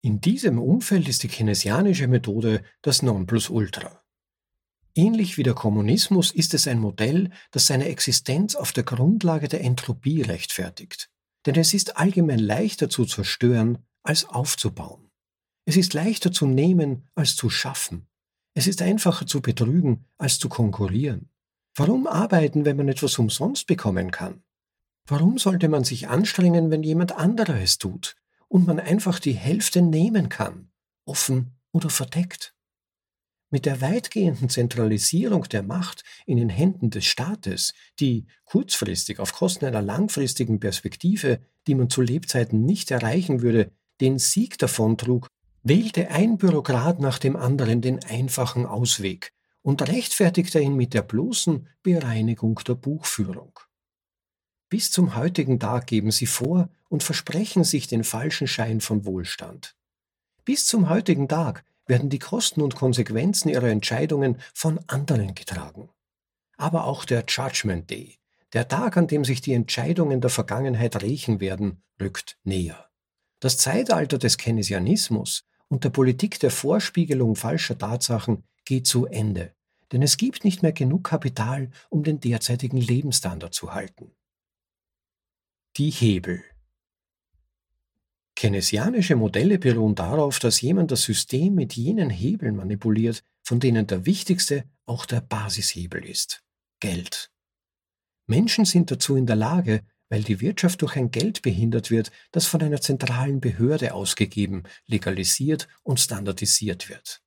In 0.00 0.22
diesem 0.22 0.58
Umfeld 0.58 1.06
ist 1.06 1.22
die 1.22 1.28
keynesianische 1.28 2.06
Methode 2.06 2.62
das 2.80 3.02
Nonplusultra. 3.02 4.02
Ähnlich 4.98 5.38
wie 5.38 5.44
der 5.44 5.54
Kommunismus 5.54 6.32
ist 6.32 6.54
es 6.54 6.66
ein 6.66 6.80
Modell, 6.80 7.30
das 7.52 7.68
seine 7.68 7.84
Existenz 7.84 8.56
auf 8.56 8.72
der 8.72 8.82
Grundlage 8.82 9.46
der 9.46 9.60
Entropie 9.60 10.22
rechtfertigt. 10.22 11.08
Denn 11.46 11.54
es 11.54 11.72
ist 11.72 11.98
allgemein 11.98 12.40
leichter 12.40 12.90
zu 12.90 13.04
zerstören 13.04 13.78
als 14.02 14.24
aufzubauen. 14.24 15.12
Es 15.66 15.76
ist 15.76 15.94
leichter 15.94 16.32
zu 16.32 16.48
nehmen 16.48 17.06
als 17.14 17.36
zu 17.36 17.48
schaffen. 17.48 18.08
Es 18.54 18.66
ist 18.66 18.82
einfacher 18.82 19.24
zu 19.24 19.40
betrügen 19.40 20.04
als 20.16 20.40
zu 20.40 20.48
konkurrieren. 20.48 21.30
Warum 21.76 22.08
arbeiten, 22.08 22.64
wenn 22.64 22.76
man 22.76 22.88
etwas 22.88 23.16
umsonst 23.20 23.68
bekommen 23.68 24.10
kann? 24.10 24.42
Warum 25.06 25.38
sollte 25.38 25.68
man 25.68 25.84
sich 25.84 26.08
anstrengen, 26.08 26.72
wenn 26.72 26.82
jemand 26.82 27.12
anderer 27.12 27.60
es 27.60 27.78
tut 27.78 28.16
und 28.48 28.66
man 28.66 28.80
einfach 28.80 29.20
die 29.20 29.34
Hälfte 29.34 29.80
nehmen 29.80 30.28
kann, 30.28 30.72
offen 31.04 31.52
oder 31.70 31.88
verdeckt? 31.88 32.57
Mit 33.50 33.64
der 33.64 33.80
weitgehenden 33.80 34.50
Zentralisierung 34.50 35.44
der 35.44 35.62
Macht 35.62 36.04
in 36.26 36.36
den 36.36 36.50
Händen 36.50 36.90
des 36.90 37.06
Staates, 37.06 37.72
die 37.98 38.26
kurzfristig 38.44 39.20
auf 39.20 39.32
Kosten 39.32 39.64
einer 39.64 39.80
langfristigen 39.80 40.60
Perspektive, 40.60 41.40
die 41.66 41.74
man 41.74 41.88
zu 41.88 42.02
Lebzeiten 42.02 42.66
nicht 42.66 42.90
erreichen 42.90 43.40
würde, 43.40 43.70
den 44.02 44.18
Sieg 44.18 44.58
davontrug, 44.58 45.28
wählte 45.62 46.10
ein 46.10 46.36
Bürokrat 46.36 47.00
nach 47.00 47.18
dem 47.18 47.36
anderen 47.36 47.80
den 47.80 48.04
einfachen 48.04 48.66
Ausweg 48.66 49.32
und 49.62 49.86
rechtfertigte 49.88 50.60
ihn 50.60 50.76
mit 50.76 50.92
der 50.92 51.02
bloßen 51.02 51.68
Bereinigung 51.82 52.60
der 52.66 52.74
Buchführung. 52.74 53.58
Bis 54.68 54.90
zum 54.90 55.16
heutigen 55.16 55.58
Tag 55.58 55.86
geben 55.86 56.10
sie 56.10 56.26
vor 56.26 56.68
und 56.90 57.02
versprechen 57.02 57.64
sich 57.64 57.86
den 57.86 58.04
falschen 58.04 58.46
Schein 58.46 58.82
von 58.82 59.06
Wohlstand. 59.06 59.74
Bis 60.44 60.66
zum 60.66 60.90
heutigen 60.90 61.28
Tag 61.28 61.64
werden 61.88 62.10
die 62.10 62.20
Kosten 62.20 62.62
und 62.62 62.76
Konsequenzen 62.76 63.48
ihrer 63.48 63.68
Entscheidungen 63.68 64.36
von 64.54 64.78
anderen 64.86 65.34
getragen. 65.34 65.88
Aber 66.56 66.84
auch 66.84 67.04
der 67.04 67.24
Judgment 67.26 67.90
Day, 67.90 68.18
der 68.52 68.68
Tag, 68.68 68.96
an 68.96 69.08
dem 69.08 69.24
sich 69.24 69.40
die 69.40 69.52
Entscheidungen 69.52 70.20
der 70.20 70.30
Vergangenheit 70.30 71.02
rächen 71.02 71.40
werden, 71.40 71.82
rückt 72.00 72.38
näher. 72.44 72.88
Das 73.40 73.58
Zeitalter 73.58 74.18
des 74.18 74.38
Keynesianismus 74.38 75.44
und 75.68 75.84
der 75.84 75.90
Politik 75.90 76.38
der 76.40 76.50
Vorspiegelung 76.50 77.36
falscher 77.36 77.78
Tatsachen 77.78 78.44
geht 78.64 78.86
zu 78.86 79.06
Ende, 79.06 79.54
denn 79.92 80.02
es 80.02 80.16
gibt 80.16 80.44
nicht 80.44 80.62
mehr 80.62 80.72
genug 80.72 81.04
Kapital, 81.04 81.70
um 81.88 82.02
den 82.02 82.20
derzeitigen 82.20 82.78
Lebensstandard 82.78 83.54
zu 83.54 83.74
halten. 83.74 84.12
Die 85.76 85.90
Hebel 85.90 86.42
Keynesianische 88.38 89.16
Modelle 89.16 89.58
beruhen 89.58 89.96
darauf, 89.96 90.38
dass 90.38 90.60
jemand 90.60 90.92
das 90.92 91.02
System 91.02 91.56
mit 91.56 91.72
jenen 91.72 92.08
Hebeln 92.08 92.54
manipuliert, 92.54 93.24
von 93.42 93.58
denen 93.58 93.88
der 93.88 94.06
wichtigste 94.06 94.62
auch 94.86 95.06
der 95.06 95.20
Basishebel 95.20 96.04
ist 96.04 96.44
Geld. 96.78 97.32
Menschen 98.28 98.64
sind 98.64 98.92
dazu 98.92 99.16
in 99.16 99.26
der 99.26 99.34
Lage, 99.34 99.82
weil 100.08 100.22
die 100.22 100.40
Wirtschaft 100.40 100.82
durch 100.82 100.94
ein 100.94 101.10
Geld 101.10 101.42
behindert 101.42 101.90
wird, 101.90 102.12
das 102.30 102.46
von 102.46 102.62
einer 102.62 102.80
zentralen 102.80 103.40
Behörde 103.40 103.92
ausgegeben, 103.92 104.62
legalisiert 104.86 105.66
und 105.82 105.98
standardisiert 105.98 106.88
wird. 106.88 107.20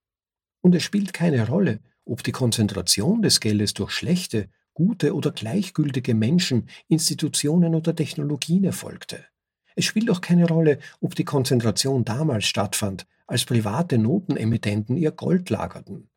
Und 0.61 0.75
es 0.75 0.83
spielt 0.83 1.11
keine 1.11 1.45
Rolle, 1.45 1.81
ob 2.05 2.23
die 2.23 2.31
Konzentration 2.31 3.21
des 3.21 3.41
Geldes 3.41 3.73
durch 3.73 3.91
schlechte, 3.91 4.49
gute 4.73 5.13
oder 5.13 5.33
gleichgültige 5.33 6.15
Menschen, 6.15 6.69
Institutionen 6.87 7.75
oder 7.75 7.93
Technologien 7.93 8.63
erfolgte. 8.63 9.25
Es 9.75 9.85
spielt 9.85 10.09
auch 10.09 10.21
keine 10.21 10.47
Rolle, 10.47 10.79
ob 10.99 11.15
die 11.15 11.25
Konzentration 11.25 12.05
damals 12.05 12.45
stattfand, 12.45 13.05
als 13.27 13.45
private 13.45 13.97
Notenemittenten 13.97 14.97
ihr 14.97 15.11
Gold 15.11 15.49
lagerten, 15.49 16.09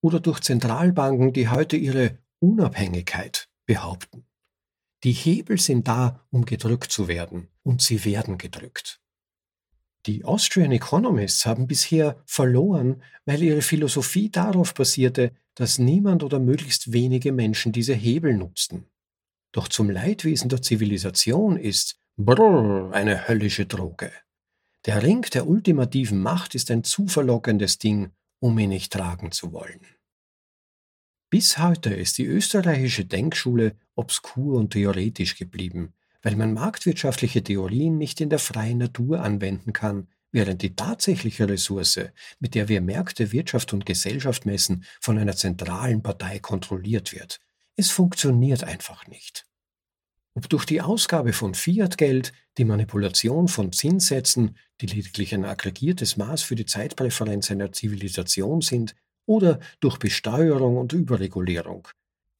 oder 0.00 0.20
durch 0.20 0.40
Zentralbanken, 0.40 1.32
die 1.32 1.48
heute 1.48 1.76
ihre 1.76 2.18
Unabhängigkeit 2.40 3.48
behaupten. 3.66 4.24
Die 5.04 5.12
Hebel 5.12 5.58
sind 5.58 5.88
da, 5.88 6.24
um 6.30 6.44
gedrückt 6.44 6.92
zu 6.92 7.08
werden, 7.08 7.48
und 7.62 7.82
sie 7.82 8.04
werden 8.04 8.38
gedrückt. 8.38 9.00
Die 10.06 10.24
Austrian 10.24 10.72
Economists 10.72 11.46
haben 11.46 11.66
bisher 11.68 12.20
verloren, 12.26 13.02
weil 13.24 13.42
ihre 13.42 13.62
Philosophie 13.62 14.30
darauf 14.30 14.74
basierte, 14.74 15.32
dass 15.54 15.78
niemand 15.78 16.24
oder 16.24 16.40
möglichst 16.40 16.92
wenige 16.92 17.30
Menschen 17.30 17.70
diese 17.72 17.94
Hebel 17.94 18.34
nutzten. 18.34 18.86
Doch 19.52 19.68
zum 19.68 19.90
Leidwesen 19.90 20.48
der 20.48 20.62
Zivilisation 20.62 21.56
ist, 21.56 22.00
Brrr, 22.18 22.92
eine 22.92 23.26
höllische 23.26 23.64
Droge. 23.64 24.12
Der 24.84 25.02
Ring 25.02 25.22
der 25.22 25.46
ultimativen 25.46 26.20
Macht 26.20 26.54
ist 26.54 26.70
ein 26.70 26.84
zu 26.84 27.06
verlockendes 27.06 27.78
Ding, 27.78 28.10
um 28.38 28.58
ihn 28.58 28.68
nicht 28.68 28.92
tragen 28.92 29.32
zu 29.32 29.52
wollen. 29.52 29.80
Bis 31.30 31.56
heute 31.56 31.94
ist 31.94 32.18
die 32.18 32.26
österreichische 32.26 33.06
Denkschule 33.06 33.76
obskur 33.94 34.58
und 34.58 34.74
theoretisch 34.74 35.36
geblieben, 35.36 35.94
weil 36.20 36.36
man 36.36 36.52
marktwirtschaftliche 36.52 37.42
Theorien 37.42 37.96
nicht 37.96 38.20
in 38.20 38.28
der 38.28 38.38
freien 38.38 38.76
Natur 38.76 39.22
anwenden 39.22 39.72
kann, 39.72 40.08
während 40.32 40.60
die 40.60 40.76
tatsächliche 40.76 41.48
Ressource, 41.48 42.10
mit 42.40 42.54
der 42.54 42.68
wir 42.68 42.82
Märkte, 42.82 43.32
Wirtschaft 43.32 43.72
und 43.72 43.86
Gesellschaft 43.86 44.44
messen, 44.44 44.84
von 45.00 45.16
einer 45.16 45.34
zentralen 45.34 46.02
Partei 46.02 46.40
kontrolliert 46.40 47.14
wird. 47.14 47.40
Es 47.74 47.90
funktioniert 47.90 48.64
einfach 48.64 49.06
nicht. 49.06 49.46
Ob 50.34 50.48
durch 50.48 50.64
die 50.64 50.80
Ausgabe 50.80 51.32
von 51.32 51.54
Fiat-Geld, 51.54 52.32
die 52.56 52.64
Manipulation 52.64 53.48
von 53.48 53.72
Zinssätzen, 53.72 54.56
die 54.80 54.86
lediglich 54.86 55.34
ein 55.34 55.44
aggregiertes 55.44 56.16
Maß 56.16 56.42
für 56.42 56.54
die 56.54 56.64
Zeitpräferenz 56.64 57.50
einer 57.50 57.72
Zivilisation 57.72 58.62
sind, 58.62 58.94
oder 59.26 59.60
durch 59.80 59.98
Besteuerung 59.98 60.76
und 60.78 60.92
Überregulierung. 60.92 61.88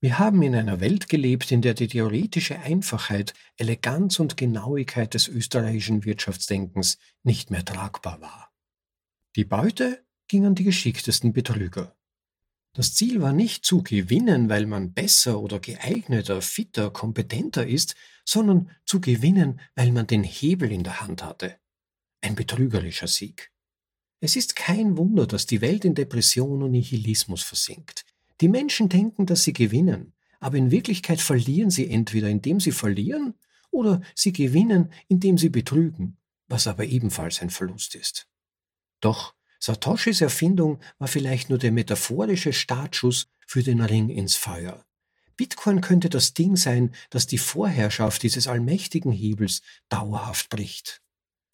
Wir 0.01 0.19
haben 0.19 0.43
in 0.43 0.55
einer 0.57 0.81
Welt 0.81 1.09
gelebt, 1.09 1.53
in 1.53 1.63
der 1.63 1.75
die 1.75 1.87
theoretische 1.87 2.59
Einfachheit, 2.59 3.35
Eleganz 3.57 4.19
und 4.19 4.37
Genauigkeit 4.37 5.15
des 5.15 5.29
österreichischen 5.29 6.05
Wirtschaftsdenkens 6.05 6.99
nicht 7.23 7.53
mehr 7.53 7.65
tragbar 7.65 8.21
war. 8.21 8.51
Die 9.37 9.45
Beute 9.45 10.05
ging 10.27 10.45
an 10.45 10.57
die 10.57 10.65
geschicktesten 10.65 11.33
Betrüger. 11.33 11.95
Das 12.75 12.95
Ziel 12.95 13.21
war 13.21 13.35
nicht 13.35 13.67
zu 13.67 13.83
gewinnen, 13.83 14.49
weil 14.49 14.67
man 14.67 14.95
besser 14.95 15.41
oder 15.41 15.61
geeigneter, 15.61 16.41
fitter, 16.41 16.91
kompetenter 16.91 17.67
ist, 17.67 17.95
sondern 18.25 18.71
zu 18.87 19.01
gewinnen, 19.01 19.61
weil 19.75 19.93
man 19.93 20.07
den 20.07 20.25
Hebel 20.25 20.73
in 20.73 20.83
der 20.83 21.01
Hand 21.01 21.23
hatte. 21.23 21.57
Ein 22.23 22.35
betrügerischer 22.35 23.09
Sieg. 23.09 23.51
Es 24.21 24.37
ist 24.37 24.57
kein 24.57 24.97
Wunder, 24.97 25.27
dass 25.27 25.47
die 25.47 25.61
Welt 25.61 25.85
in 25.85 25.95
Depression 25.95 26.63
und 26.63 26.71
Nihilismus 26.71 27.43
versinkt. 27.43 28.07
Die 28.41 28.49
Menschen 28.49 28.89
denken, 28.89 29.27
dass 29.27 29.43
sie 29.43 29.53
gewinnen, 29.53 30.15
aber 30.41 30.57
in 30.57 30.71
Wirklichkeit 30.71 31.21
verlieren 31.21 31.71
sie 31.71 31.91
entweder 31.91 32.29
indem 32.29 32.59
sie 32.59 32.73
verlieren 32.73 33.35
oder 33.71 34.01
sie 34.15 34.33
gewinnen, 34.33 34.93
indem 35.09 35.37
sie 35.37 35.51
betrügen, 35.51 36.17
was 36.49 36.67
aber 36.67 36.85
ebenfalls 36.85 37.43
ein 37.43 37.51
Verlust 37.51 37.95
ist. 37.95 38.29
Doch 39.01 39.35
Satoshis 39.65 40.21
Erfindung 40.21 40.81
war 40.99 41.07
vielleicht 41.07 41.49
nur 41.49 41.59
der 41.59 41.71
metaphorische 41.71 42.53
Startschuss 42.53 43.29
für 43.47 43.63
den 43.63 43.81
Ring 43.81 44.09
ins 44.09 44.35
Feuer. 44.35 44.85
Bitcoin 45.37 45.81
könnte 45.81 46.11
das 46.11 46.35
Ding 46.35 46.57
sein, 46.57 46.93
das 47.11 47.29
die 47.29 47.39
Vorherrschaft 47.39 48.25
dieses 48.25 48.49
allmächtigen 48.49 49.13
Hebels 49.13 49.63
dauerhaft 49.89 50.49
bricht. 50.49 51.01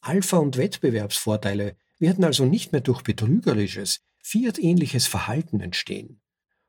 Alpha- 0.01 0.39
und 0.39 0.57
Wettbewerbsvorteile 0.57 1.77
werden 1.99 2.25
also 2.25 2.47
nicht 2.47 2.73
mehr 2.73 2.81
durch 2.81 3.03
betrügerisches, 3.03 4.01
Fiat-ähnliches 4.23 5.07
Verhalten 5.07 5.61
entstehen. 5.61 6.23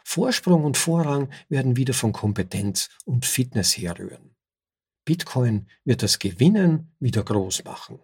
Vorsprung 0.04 0.66
und 0.66 0.78
Vorrang 0.78 1.30
werden 1.48 1.78
wieder 1.78 1.94
von 1.94 2.12
Kompetenz 2.12 2.90
und 3.06 3.26
Fitness 3.26 3.78
herrühren. 3.78 4.36
Bitcoin 5.06 5.70
wird 5.86 6.04
das 6.04 6.20
Gewinnen 6.20 6.92
wieder 7.00 7.24
groß 7.24 7.64
machen. 7.64 8.00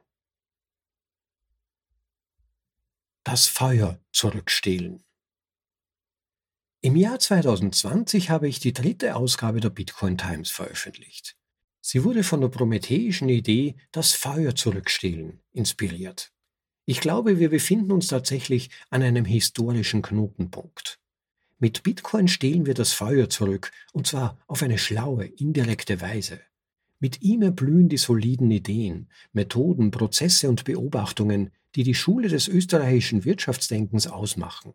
Das 3.25 3.47
Feuer 3.47 3.99
zurückstehlen. 4.11 5.03
Im 6.81 6.95
Jahr 6.95 7.17
2020 7.17 8.29
habe 8.29 8.47
ich 8.47 8.59
die 8.59 8.71
dritte 8.71 9.15
Ausgabe 9.15 9.59
der 9.59 9.71
Bitcoin 9.71 10.15
Times 10.15 10.51
veröffentlicht. 10.51 11.35
Sie 11.81 12.03
wurde 12.03 12.21
von 12.21 12.41
der 12.41 12.49
prometheischen 12.49 13.27
Idee, 13.27 13.77
das 13.91 14.13
Feuer 14.13 14.53
zurückstehlen, 14.53 15.41
inspiriert. 15.53 16.33
Ich 16.85 16.99
glaube, 16.99 17.39
wir 17.39 17.49
befinden 17.49 17.91
uns 17.91 18.05
tatsächlich 18.07 18.69
an 18.91 19.01
einem 19.01 19.25
historischen 19.25 20.03
Knotenpunkt. 20.03 20.99
Mit 21.57 21.81
Bitcoin 21.81 22.27
stehlen 22.27 22.67
wir 22.67 22.75
das 22.75 22.93
Feuer 22.93 23.27
zurück, 23.27 23.71
und 23.91 24.05
zwar 24.05 24.37
auf 24.45 24.61
eine 24.61 24.77
schlaue, 24.77 25.25
indirekte 25.25 25.99
Weise. 25.99 26.41
Mit 26.99 27.23
ihm 27.23 27.41
erblühen 27.41 27.89
die 27.89 27.97
soliden 27.97 28.51
Ideen, 28.51 29.09
Methoden, 29.33 29.89
Prozesse 29.89 30.47
und 30.47 30.63
Beobachtungen, 30.63 31.51
die 31.75 31.83
die 31.83 31.95
Schule 31.95 32.29
des 32.29 32.47
österreichischen 32.47 33.25
Wirtschaftsdenkens 33.25 34.07
ausmachen. 34.07 34.73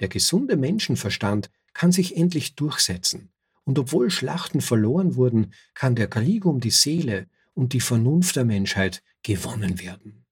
Der 0.00 0.08
gesunde 0.08 0.56
Menschenverstand 0.56 1.50
kann 1.72 1.92
sich 1.92 2.16
endlich 2.16 2.54
durchsetzen, 2.54 3.30
und 3.64 3.78
obwohl 3.78 4.10
Schlachten 4.10 4.60
verloren 4.60 5.14
wurden, 5.16 5.52
kann 5.74 5.94
der 5.94 6.08
Krieg 6.08 6.44
um 6.44 6.60
die 6.60 6.70
Seele 6.70 7.26
und 7.54 7.72
die 7.72 7.80
Vernunft 7.80 8.36
der 8.36 8.44
Menschheit 8.44 9.02
gewonnen 9.22 9.80
werden. 9.80 10.24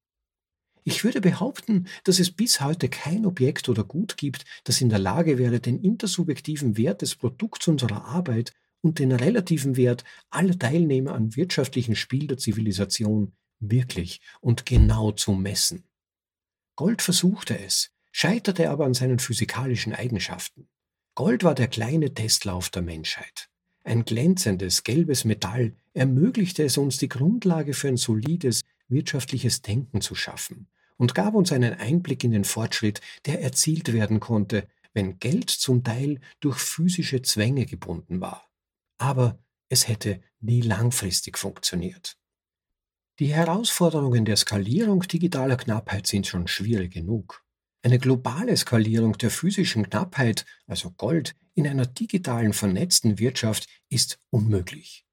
Ich 0.85 1.05
würde 1.05 1.21
behaupten, 1.21 1.87
dass 2.05 2.19
es 2.19 2.31
bis 2.31 2.63
heute 2.63 2.89
kein 2.89 3.27
Objekt 3.27 3.69
oder 3.69 3.85
Gut 3.85 4.17
gibt, 4.17 4.47
das 4.65 4.81
in 4.81 4.89
der 4.89 4.99
Lage 4.99 5.37
wäre, 5.37 5.61
den 5.61 5.83
intersubjektiven 5.83 6.79
Wert 6.79 7.03
des 7.03 7.15
Produkts 7.15 7.69
unserer 7.69 8.07
Arbeit 8.07 8.55
und 8.81 8.99
den 8.99 9.13
relativen 9.13 9.77
Wert 9.77 10.05
aller 10.31 10.59
Teilnehmer 10.59 11.15
am 11.15 11.37
wirtschaftlichen 11.37 11.95
Spiel 11.95 12.27
der 12.27 12.39
Zivilisation 12.39 13.33
wirklich 13.61 14.21
und 14.41 14.67
genau 14.67 15.13
zu 15.13 15.33
messen. 15.33 15.85
Gold 16.77 17.03
versuchte 17.03 17.59
es, 17.59 17.91
scheiterte 18.13 18.71
aber 18.71 18.87
an 18.87 18.95
seinen 18.95 19.19
physikalischen 19.19 19.95
Eigenschaften. 19.95 20.69
Gold 21.15 21.43
war 21.43 21.55
der 21.55 21.69
kleine 21.69 22.15
Testlauf 22.15 22.71
der 22.71 22.83
Menschheit. 22.83 23.49
Ein 23.85 24.05
glänzendes, 24.05 24.85
gelbes 24.85 25.25
Metall 25.25 25.75
ermöglichte 25.95 26.63
es 26.63 26.79
uns, 26.79 26.99
die 26.99 27.09
Grundlage 27.09 27.75
für 27.75 27.89
ein 27.89 27.97
solides, 27.97 28.63
wirtschaftliches 28.89 29.63
Denken 29.63 30.01
zu 30.01 30.15
schaffen 30.15 30.69
und 30.97 31.15
gab 31.15 31.35
uns 31.35 31.53
einen 31.53 31.75
Einblick 31.75 32.23
in 32.25 32.33
den 32.33 32.45
Fortschritt, 32.45 33.01
der 33.27 33.41
erzielt 33.43 33.93
werden 33.93 34.21
konnte, 34.21 34.69
wenn 34.93 35.19
Geld 35.19 35.51
zum 35.51 35.85
Teil 35.85 36.21
durch 36.41 36.59
physische 36.59 37.23
Zwänge 37.23 37.67
gebunden 37.67 38.21
war. 38.21 38.49
Aber 38.99 39.39
es 39.69 39.89
hätte 39.89 40.21
nie 40.41 40.61
langfristig 40.61 41.39
funktioniert. 41.39 42.17
Die 43.21 43.35
Herausforderungen 43.35 44.25
der 44.25 44.37
Skalierung 44.37 45.01
digitaler 45.01 45.57
Knappheit 45.57 46.07
sind 46.07 46.29
schon 46.29 46.47
schwierig 46.47 46.93
genug. 46.93 47.43
Eine 47.83 47.99
globale 47.99 48.57
Skalierung 48.57 49.19
der 49.19 49.31
physischen 49.31 49.91
Knappheit, 49.91 50.47
also 50.69 50.93
Gold, 50.93 51.35
in 51.55 51.67
einer 51.67 51.87
digitalen 51.87 52.53
vernetzten 52.53 53.19
Wirtschaft 53.19 53.67
ist 53.89 54.21
unmöglich. 54.31 55.05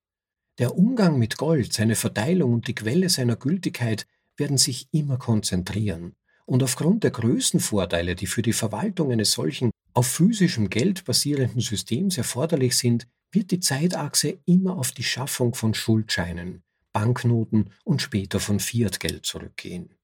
Der 0.60 0.78
Umgang 0.78 1.18
mit 1.18 1.38
Gold, 1.38 1.74
seine 1.74 1.96
Verteilung 1.96 2.54
und 2.54 2.68
die 2.68 2.76
Quelle 2.76 3.10
seiner 3.10 3.38
Gültigkeit 3.38 4.06
werden 4.38 4.60
sich 4.60 4.88
immer 4.92 5.18
konzentrieren, 5.18 6.16
und 6.46 6.62
aufgrund 6.62 7.04
der 7.04 7.12
Größenvorteile, 7.12 8.16
die 8.16 8.28
für 8.28 8.44
die 8.44 8.54
Verwaltung 8.54 9.12
eines 9.12 9.32
solchen 9.32 9.72
auf 9.96 10.06
physischem 10.06 10.70
Geld 10.70 11.06
basierenden 11.06 11.62
Systems 11.62 12.20
erforderlich 12.20 12.78
sind, 12.78 13.08
wird 13.32 13.50
die 13.50 13.62
Zeitachse 13.62 14.38
immer 14.46 14.78
auf 14.78 14.92
die 14.92 15.04
Schaffung 15.04 15.56
von 15.56 15.74
Schuldscheinen, 15.74 16.62
Banknoten 16.96 17.72
und 17.84 18.02
später 18.02 18.40
von 18.40 18.62
Fiatgeld 18.62 19.26
zurückgehen. 19.26 19.98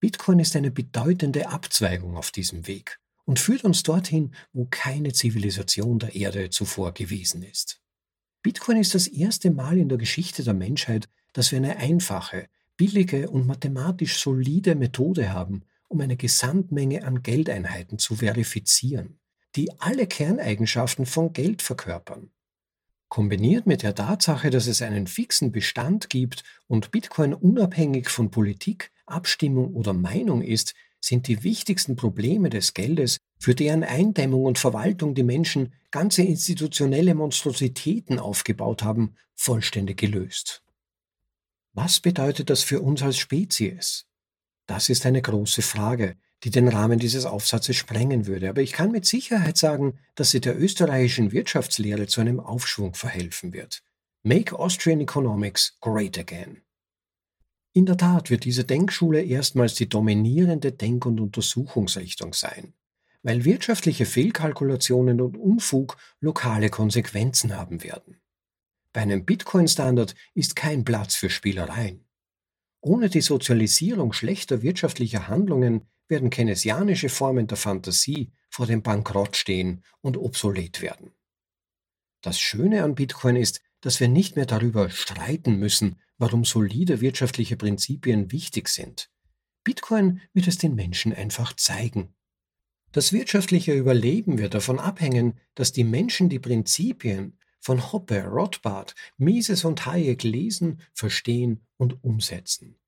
Bitcoin 0.00 0.40
ist 0.40 0.56
eine 0.56 0.72
bedeutende 0.72 1.48
Abzweigung 1.50 2.16
auf 2.16 2.32
diesem 2.32 2.66
Weg 2.66 2.98
und 3.24 3.38
führt 3.38 3.62
uns 3.62 3.84
dorthin, 3.84 4.34
wo 4.52 4.66
keine 4.68 5.12
Zivilisation 5.12 6.00
der 6.00 6.16
Erde 6.16 6.50
zuvor 6.50 6.94
gewesen 6.94 7.44
ist. 7.44 7.80
Bitcoin 8.42 8.78
ist 8.78 8.96
das 8.96 9.06
erste 9.06 9.52
Mal 9.52 9.78
in 9.78 9.88
der 9.88 9.96
Geschichte 9.96 10.42
der 10.42 10.54
Menschheit, 10.54 11.08
dass 11.32 11.52
wir 11.52 11.58
eine 11.58 11.76
einfache, 11.76 12.48
billige 12.76 13.30
und 13.30 13.46
mathematisch 13.46 14.20
solide 14.20 14.74
Methode 14.74 15.32
haben, 15.32 15.62
um 15.86 16.00
eine 16.00 16.16
Gesamtmenge 16.16 17.04
an 17.04 17.22
Geldeinheiten 17.22 18.00
zu 18.00 18.16
verifizieren, 18.16 19.20
die 19.54 19.70
alle 19.78 20.08
Kerneigenschaften 20.08 21.06
von 21.06 21.32
Geld 21.32 21.62
verkörpern. 21.62 22.32
Kombiniert 23.14 23.64
mit 23.64 23.84
der 23.84 23.94
Tatsache, 23.94 24.50
dass 24.50 24.66
es 24.66 24.82
einen 24.82 25.06
fixen 25.06 25.52
Bestand 25.52 26.10
gibt 26.10 26.42
und 26.66 26.90
Bitcoin 26.90 27.32
unabhängig 27.32 28.08
von 28.08 28.32
Politik, 28.32 28.90
Abstimmung 29.06 29.72
oder 29.74 29.92
Meinung 29.92 30.42
ist, 30.42 30.74
sind 30.98 31.28
die 31.28 31.44
wichtigsten 31.44 31.94
Probleme 31.94 32.50
des 32.50 32.74
Geldes, 32.74 33.18
für 33.38 33.54
deren 33.54 33.84
Eindämmung 33.84 34.46
und 34.46 34.58
Verwaltung 34.58 35.14
die 35.14 35.22
Menschen 35.22 35.74
ganze 35.92 36.22
institutionelle 36.22 37.14
Monstrositäten 37.14 38.18
aufgebaut 38.18 38.82
haben, 38.82 39.14
vollständig 39.36 39.96
gelöst. 39.96 40.64
Was 41.72 42.00
bedeutet 42.00 42.50
das 42.50 42.64
für 42.64 42.80
uns 42.80 43.00
als 43.00 43.18
Spezies? 43.18 44.06
Das 44.66 44.88
ist 44.88 45.06
eine 45.06 45.22
große 45.22 45.62
Frage, 45.62 46.16
die 46.44 46.50
den 46.50 46.68
Rahmen 46.68 46.98
dieses 46.98 47.24
Aufsatzes 47.24 47.76
sprengen 47.76 48.26
würde, 48.26 48.50
aber 48.50 48.60
ich 48.60 48.72
kann 48.72 48.92
mit 48.92 49.06
Sicherheit 49.06 49.56
sagen, 49.56 49.98
dass 50.14 50.30
sie 50.30 50.40
der 50.42 50.60
österreichischen 50.60 51.32
Wirtschaftslehre 51.32 52.06
zu 52.06 52.20
einem 52.20 52.38
Aufschwung 52.38 52.94
verhelfen 52.94 53.54
wird. 53.54 53.82
Make 54.22 54.58
Austrian 54.58 55.00
Economics 55.00 55.78
Great 55.80 56.18
Again. 56.18 56.60
In 57.72 57.86
der 57.86 57.96
Tat 57.96 58.30
wird 58.30 58.44
diese 58.44 58.64
Denkschule 58.64 59.22
erstmals 59.22 59.74
die 59.74 59.88
dominierende 59.88 60.70
Denk- 60.70 61.06
und 61.06 61.18
Untersuchungsrichtung 61.18 62.34
sein, 62.34 62.74
weil 63.22 63.44
wirtschaftliche 63.44 64.04
Fehlkalkulationen 64.04 65.22
und 65.22 65.36
Unfug 65.38 65.96
lokale 66.20 66.68
Konsequenzen 66.68 67.56
haben 67.56 67.82
werden. 67.82 68.20
Bei 68.92 69.00
einem 69.00 69.24
Bitcoin-Standard 69.24 70.14
ist 70.34 70.54
kein 70.56 70.84
Platz 70.84 71.16
für 71.16 71.30
Spielereien. 71.30 72.04
Ohne 72.80 73.08
die 73.08 73.22
Sozialisierung 73.22 74.12
schlechter 74.12 74.62
wirtschaftlicher 74.62 75.26
Handlungen 75.26 75.86
werden 76.14 76.30
keynesianische 76.30 77.08
Formen 77.08 77.48
der 77.48 77.56
Fantasie 77.56 78.30
vor 78.48 78.66
dem 78.66 78.82
Bankrott 78.82 79.36
stehen 79.36 79.82
und 80.00 80.16
obsolet 80.16 80.80
werden. 80.80 81.10
Das 82.22 82.38
Schöne 82.38 82.84
an 82.84 82.94
Bitcoin 82.94 83.34
ist, 83.34 83.62
dass 83.80 83.98
wir 83.98 84.06
nicht 84.06 84.36
mehr 84.36 84.46
darüber 84.46 84.90
streiten 84.90 85.56
müssen, 85.58 86.00
warum 86.16 86.44
solide 86.44 87.00
wirtschaftliche 87.00 87.56
Prinzipien 87.56 88.30
wichtig 88.30 88.68
sind. 88.68 89.10
Bitcoin 89.64 90.20
wird 90.32 90.46
es 90.46 90.56
den 90.56 90.76
Menschen 90.76 91.12
einfach 91.12 91.52
zeigen. 91.56 92.14
Das 92.92 93.12
wirtschaftliche 93.12 93.72
Überleben 93.72 94.38
wird 94.38 94.54
davon 94.54 94.78
abhängen, 94.78 95.40
dass 95.56 95.72
die 95.72 95.82
Menschen 95.82 96.28
die 96.28 96.38
Prinzipien 96.38 97.40
von 97.58 97.92
Hoppe, 97.92 98.22
Rothbard, 98.22 98.94
Mises 99.16 99.64
und 99.64 99.84
Hayek 99.84 100.22
lesen, 100.22 100.80
verstehen 100.92 101.66
und 101.76 102.04
umsetzen. 102.04 102.78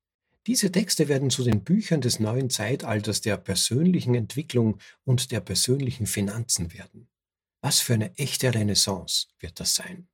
Diese 0.47 0.71
Texte 0.71 1.09
werden 1.09 1.29
zu 1.29 1.43
den 1.43 1.65
Büchern 1.65 1.99
des 1.99 2.21
neuen 2.21 2.49
Zeitalters 2.49 3.19
der 3.19 3.35
persönlichen 3.35 4.15
Entwicklung 4.15 4.79
und 5.03 5.33
der 5.33 5.41
persönlichen 5.41 6.05
Finanzen 6.05 6.73
werden. 6.73 7.09
Was 7.61 7.81
für 7.81 7.95
eine 7.95 8.15
echte 8.17 8.53
Renaissance 8.53 9.27
wird 9.39 9.59
das 9.59 9.75
sein? 9.75 10.07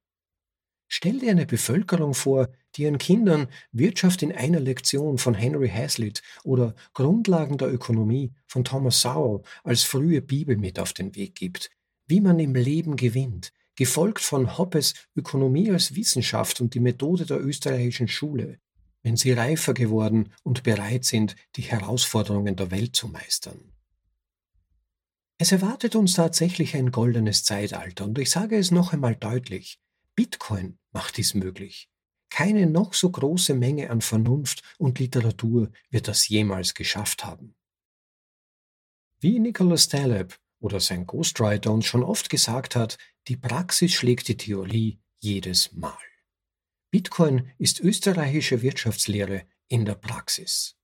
Stell 0.88 1.19
dir 1.19 1.30
eine 1.30 1.46
Bevölkerung 1.46 2.15
vor, 2.15 2.50
die 2.76 2.84
ihren 2.84 2.98
Kindern 2.98 3.48
Wirtschaft 3.72 4.24
in 4.24 4.32
einer 4.32 4.60
Lektion 4.60 5.19
von 5.19 5.36
Henry 5.36 5.69
Hazlitt 5.69 6.24
oder 6.43 6.74
Grundlagen 6.93 7.60
der 7.60 7.72
Ökonomie 7.72 8.34
von 8.48 8.63
Thomas 8.63 9.02
Sowell 9.02 9.43
als 9.63 9.84
frühe 9.84 10.24
Bibel 10.24 10.58
mit 10.58 10.80
auf 10.80 10.93
den 10.93 11.15
Weg 11.15 11.36
gibt, 11.36 11.69
wie 12.08 12.22
man 12.22 12.39
im 12.39 12.56
Leben 12.56 12.96
gewinnt, 12.96 13.54
gefolgt 13.76 14.22
von 14.22 14.58
Hoppes 14.58 14.96
Ökonomie 15.15 15.69
als 15.69 15.96
Wissenschaft 15.96 16.60
und 16.60 16.74
die 16.74 16.80
Methode 16.80 17.28
der 17.28 17.39
österreichischen 17.39 18.08
Schule, 18.08 18.60
wenn 19.04 19.18
sie 19.18 19.34
reifer 19.34 19.74
geworden 19.74 20.34
und 20.44 20.63
bereit 20.63 21.06
sind, 21.06 21.36
die 21.56 21.62
Herausforderungen 21.62 22.56
der 22.56 22.72
Welt 22.72 22.96
zu 22.96 23.08
meistern. 23.08 23.74
Es 25.38 25.52
erwartet 25.52 25.96
uns 25.96 26.13
tatsächlich 26.13 26.76
ein 26.76 26.92
goldenes 26.92 27.44
Zeitalter 27.44 28.06
und 28.06 28.18
ich 28.18 28.32
sage 28.32 28.58
es 28.58 28.72
noch 28.72 28.94
einmal 28.94 29.16
deutlich, 29.16 29.80
Bitcoin 30.16 30.80
macht 30.92 31.18
dies 31.18 31.34
möglich. 31.34 31.89
Keine 32.30 32.66
noch 32.66 32.94
so 32.94 33.12
große 33.12 33.54
Menge 33.54 33.89
an 33.89 34.02
Vernunft 34.02 34.63
und 34.78 35.00
Literatur 35.00 35.70
wird 35.89 36.08
das 36.08 36.28
jemals 36.28 36.74
geschafft 36.74 37.26
haben. 37.26 37.56
Wie 39.20 39.39
Nicholas 39.39 39.88
Taleb 39.88 40.39
oder 40.60 40.80
sein 40.80 41.06
Ghostwriter 41.06 41.72
uns 41.72 41.86
schon 41.86 42.04
oft 42.04 42.30
gesagt 42.30 42.76
hat, 42.76 42.98
die 43.28 43.38
Praxis 43.38 43.92
schlägt 43.92 44.28
die 44.28 44.38
Theorie 44.38 45.00
jedes 45.20 45.74
Mal. 45.74 46.12
Bitcoin 46.93 47.49
ist 47.58 47.79
österreichische 47.79 48.62
Wirtschaftslehre 48.62 49.47
in 49.67 49.84
der 49.84 49.95
Praxis. 49.95 50.75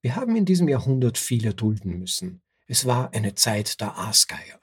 Wir 0.00 0.16
haben 0.16 0.34
in 0.36 0.46
diesem 0.46 0.68
Jahrhundert 0.68 1.18
viel 1.18 1.44
erdulden 1.44 1.98
müssen. 1.98 2.40
Es 2.66 2.86
war 2.86 3.12
eine 3.12 3.34
Zeit 3.34 3.78
der 3.82 3.98
Aasgeier. 3.98 4.58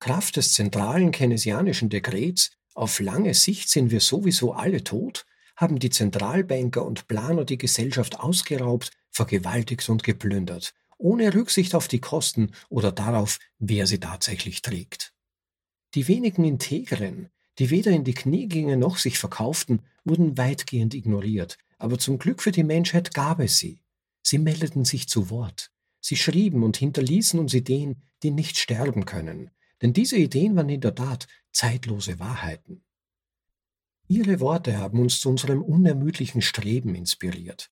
Kraft 0.00 0.36
des 0.36 0.54
zentralen 0.54 1.10
keynesianischen 1.10 1.90
Dekrets 1.90 2.50
auf 2.72 2.98
lange 2.98 3.34
Sicht 3.34 3.68
sind 3.68 3.90
wir 3.90 4.00
sowieso 4.00 4.54
alle 4.54 4.84
tot, 4.84 5.26
haben 5.54 5.78
die 5.78 5.90
Zentralbanker 5.90 6.82
und 6.82 7.06
Planer 7.06 7.44
die 7.44 7.58
Gesellschaft 7.58 8.18
ausgeraubt, 8.18 8.90
vergewaltigt 9.10 9.86
und 9.90 10.02
geplündert, 10.02 10.72
ohne 10.96 11.34
Rücksicht 11.34 11.74
auf 11.74 11.88
die 11.88 12.00
Kosten 12.00 12.52
oder 12.70 12.90
darauf, 12.90 13.38
wer 13.58 13.86
sie 13.86 14.00
tatsächlich 14.00 14.62
trägt. 14.62 15.12
Die 15.92 16.08
wenigen 16.08 16.44
Integren, 16.44 17.28
die 17.58 17.70
weder 17.70 17.90
in 17.90 18.04
die 18.04 18.14
Knie 18.14 18.46
gingen 18.46 18.78
noch 18.78 18.98
sich 18.98 19.18
verkauften, 19.18 19.82
wurden 20.04 20.38
weitgehend 20.38 20.94
ignoriert, 20.94 21.58
aber 21.78 21.98
zum 21.98 22.18
Glück 22.18 22.42
für 22.42 22.52
die 22.52 22.64
Menschheit 22.64 23.14
gab 23.14 23.40
es 23.40 23.58
sie. 23.58 23.82
Sie 24.22 24.38
meldeten 24.38 24.84
sich 24.84 25.08
zu 25.08 25.30
Wort. 25.30 25.70
Sie 26.00 26.16
schrieben 26.16 26.62
und 26.62 26.76
hinterließen 26.76 27.38
uns 27.40 27.54
Ideen, 27.54 28.02
die 28.22 28.30
nicht 28.30 28.58
sterben 28.58 29.04
können, 29.04 29.50
denn 29.82 29.92
diese 29.92 30.16
Ideen 30.16 30.56
waren 30.56 30.68
in 30.68 30.80
der 30.80 30.94
Tat 30.94 31.26
zeitlose 31.52 32.18
Wahrheiten. 32.18 32.84
Ihre 34.06 34.40
Worte 34.40 34.78
haben 34.78 35.00
uns 35.00 35.20
zu 35.20 35.28
unserem 35.28 35.62
unermüdlichen 35.62 36.40
Streben 36.40 36.94
inspiriert. 36.94 37.70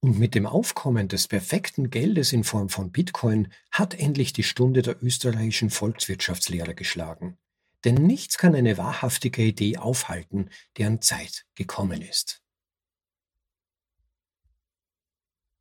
Und 0.00 0.18
mit 0.18 0.34
dem 0.34 0.46
Aufkommen 0.46 1.08
des 1.08 1.28
perfekten 1.28 1.90
Geldes 1.90 2.32
in 2.32 2.44
Form 2.44 2.68
von 2.68 2.90
Bitcoin 2.90 3.48
hat 3.70 3.94
endlich 3.94 4.32
die 4.32 4.42
Stunde 4.42 4.82
der 4.82 5.02
österreichischen 5.02 5.70
Volkswirtschaftslehre 5.70 6.74
geschlagen. 6.74 7.38
Denn 7.84 7.94
nichts 7.94 8.38
kann 8.38 8.54
eine 8.54 8.78
wahrhaftige 8.78 9.42
Idee 9.42 9.78
aufhalten, 9.78 10.50
deren 10.78 11.00
Zeit 11.00 11.44
gekommen 11.54 12.00
ist. 12.02 12.42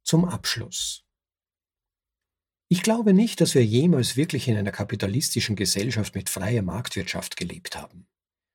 Zum 0.04 0.26
Abschluss. 0.26 1.04
Ich 2.68 2.84
glaube 2.84 3.14
nicht, 3.14 3.42
dass 3.42 3.54
wir 3.54 3.66
jemals 3.66 4.16
wirklich 4.16 4.48
in 4.48 4.56
einer 4.56 4.72
kapitalistischen 4.72 5.56
Gesellschaft 5.56 6.16
mit 6.16 6.30
freier 6.30 6.62
Marktwirtschaft 6.62 7.36
gelebt 7.36 7.76
haben. 7.76 8.08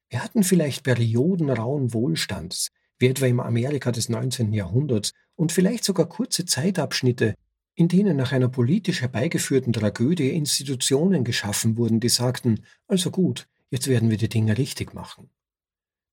Wir 0.08 0.22
hatten 0.22 0.42
vielleicht 0.42 0.84
Perioden 0.84 1.50
rauen 1.50 1.92
Wohlstands, 1.92 2.70
wie 2.98 3.08
etwa 3.08 3.26
im 3.26 3.40
Amerika 3.40 3.92
des 3.92 4.08
19. 4.08 4.52
Jahrhunderts, 4.52 5.12
und 5.34 5.52
vielleicht 5.52 5.84
sogar 5.84 6.08
kurze 6.08 6.46
Zeitabschnitte, 6.46 7.34
in 7.74 7.88
denen 7.88 8.16
nach 8.16 8.32
einer 8.32 8.48
politisch 8.48 9.02
herbeigeführten 9.02 9.72
Tragödie 9.72 10.30
Institutionen 10.30 11.24
geschaffen 11.24 11.76
wurden, 11.76 12.00
die 12.00 12.08
sagten, 12.08 12.64
also 12.86 13.10
gut, 13.10 13.46
jetzt 13.76 13.88
werden 13.88 14.08
wir 14.08 14.16
die 14.16 14.30
Dinge 14.30 14.56
richtig 14.56 14.94
machen. 14.94 15.28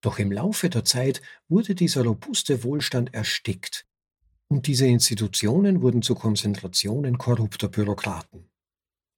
Doch 0.02 0.20
im 0.20 0.34
Laufe 0.34 0.70
der 0.70 0.84
Zeit 0.84 1.22
wurde 1.48 1.76
dieser 1.76 2.04
robuste 2.04 2.62
Wohlstand 2.66 3.14
erstickt, 3.14 3.88
und 4.50 4.68
diese 4.68 4.86
Institutionen 4.86 5.82
wurden 5.82 6.02
zu 6.02 6.14
Konzentrationen 6.14 7.18
korrupter 7.18 7.70
Bürokraten. 7.70 8.52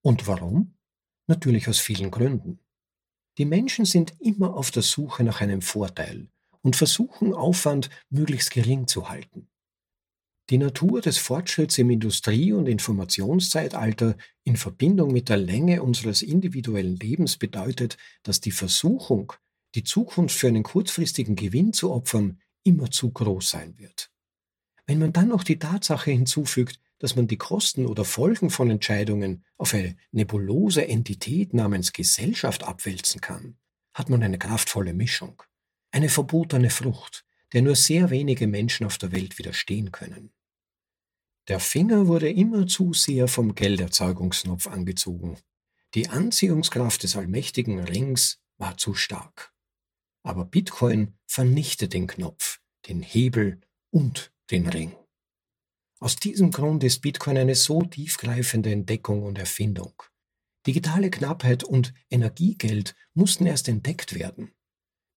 Und 0.03 0.27
warum? 0.27 0.77
Natürlich 1.27 1.67
aus 1.67 1.79
vielen 1.79 2.11
Gründen. 2.11 2.59
Die 3.39 3.45
Menschen 3.45 3.85
sind 3.85 4.13
immer 4.21 4.53
auf 4.55 4.69
der 4.69 4.83
Suche 4.83 5.23
nach 5.23 5.41
einem 5.41 5.63
Vorteil 5.63 6.29
und 6.61 6.75
versuchen 6.75 7.33
Aufwand 7.33 7.89
möglichst 8.11 8.51
gering 8.51 8.85
zu 8.85 9.09
halten. 9.09 9.49
Die 10.51 10.59
Natur 10.59 11.01
des 11.01 11.17
Fortschritts 11.17 11.79
im 11.79 11.89
Industrie- 11.89 12.53
und 12.53 12.67
Informationszeitalter 12.67 14.15
in 14.43 14.57
Verbindung 14.57 15.11
mit 15.11 15.29
der 15.29 15.37
Länge 15.37 15.81
unseres 15.81 16.21
individuellen 16.21 16.97
Lebens 16.97 17.37
bedeutet, 17.37 17.97
dass 18.21 18.41
die 18.41 18.51
Versuchung, 18.51 19.33
die 19.73 19.83
Zukunft 19.83 20.37
für 20.37 20.47
einen 20.47 20.61
kurzfristigen 20.61 21.35
Gewinn 21.35 21.73
zu 21.73 21.91
opfern, 21.91 22.39
immer 22.63 22.91
zu 22.91 23.11
groß 23.11 23.49
sein 23.49 23.79
wird. 23.79 24.11
Wenn 24.85 24.99
man 24.99 25.13
dann 25.13 25.29
noch 25.29 25.43
die 25.43 25.57
Tatsache 25.57 26.11
hinzufügt, 26.11 26.79
dass 26.99 27.15
man 27.15 27.27
die 27.27 27.37
Kosten 27.37 27.87
oder 27.87 28.05
Folgen 28.05 28.51
von 28.51 28.69
Entscheidungen 28.69 29.43
auf 29.57 29.73
eine 29.73 29.97
nebulose 30.11 30.87
Entität 30.87 31.55
namens 31.55 31.91
Gesellschaft 31.91 32.63
abwälzen 32.63 33.19
kann, 33.19 33.57
hat 33.95 34.11
man 34.11 34.21
eine 34.21 34.37
kraftvolle 34.37 34.93
Mischung, 34.93 35.41
eine 35.91 36.09
verbotene 36.09 36.69
Frucht, 36.69 37.24
der 37.53 37.61
nur 37.61 37.75
sehr 37.75 38.09
wenige 38.09 38.47
Menschen 38.47 38.85
auf 38.85 38.97
der 38.97 39.11
Welt 39.11 39.37
widerstehen 39.37 39.91
können. 39.91 40.31
Der 41.47 41.59
Finger 41.59 42.07
wurde 42.07 42.31
immer 42.31 42.65
zu 42.65 42.93
sehr 42.93 43.27
vom 43.27 43.53
Gelderzeugungsknopf 43.53 44.67
angezogen. 44.67 45.37
Die 45.93 46.09
Anziehungskraft 46.09 47.03
des 47.03 47.15
allmächtigen 47.15 47.79
Rings 47.79 48.39
war 48.57 48.77
zu 48.77 48.95
stark. 48.95 49.53
Aber 50.23 50.45
Bitcoin 50.45 51.13
vernichtet 51.27 51.93
den 51.93 52.07
Knopf, 52.07 52.59
den 52.87 53.01
Hebel 53.01 53.61
und 53.91 54.33
den 54.49 54.67
Ring. 54.67 54.95
Aus 55.99 56.15
diesem 56.15 56.51
Grund 56.51 56.83
ist 56.83 57.01
Bitcoin 57.01 57.37
eine 57.37 57.55
so 57.55 57.83
tiefgreifende 57.83 58.71
Entdeckung 58.71 59.23
und 59.23 59.37
Erfindung. 59.37 59.93
Digitale 60.65 61.11
Knappheit 61.11 61.63
und 61.63 61.93
Energiegeld 62.09 62.95
mussten 63.13 63.45
erst 63.45 63.69
entdeckt 63.69 64.15
werden. 64.15 64.51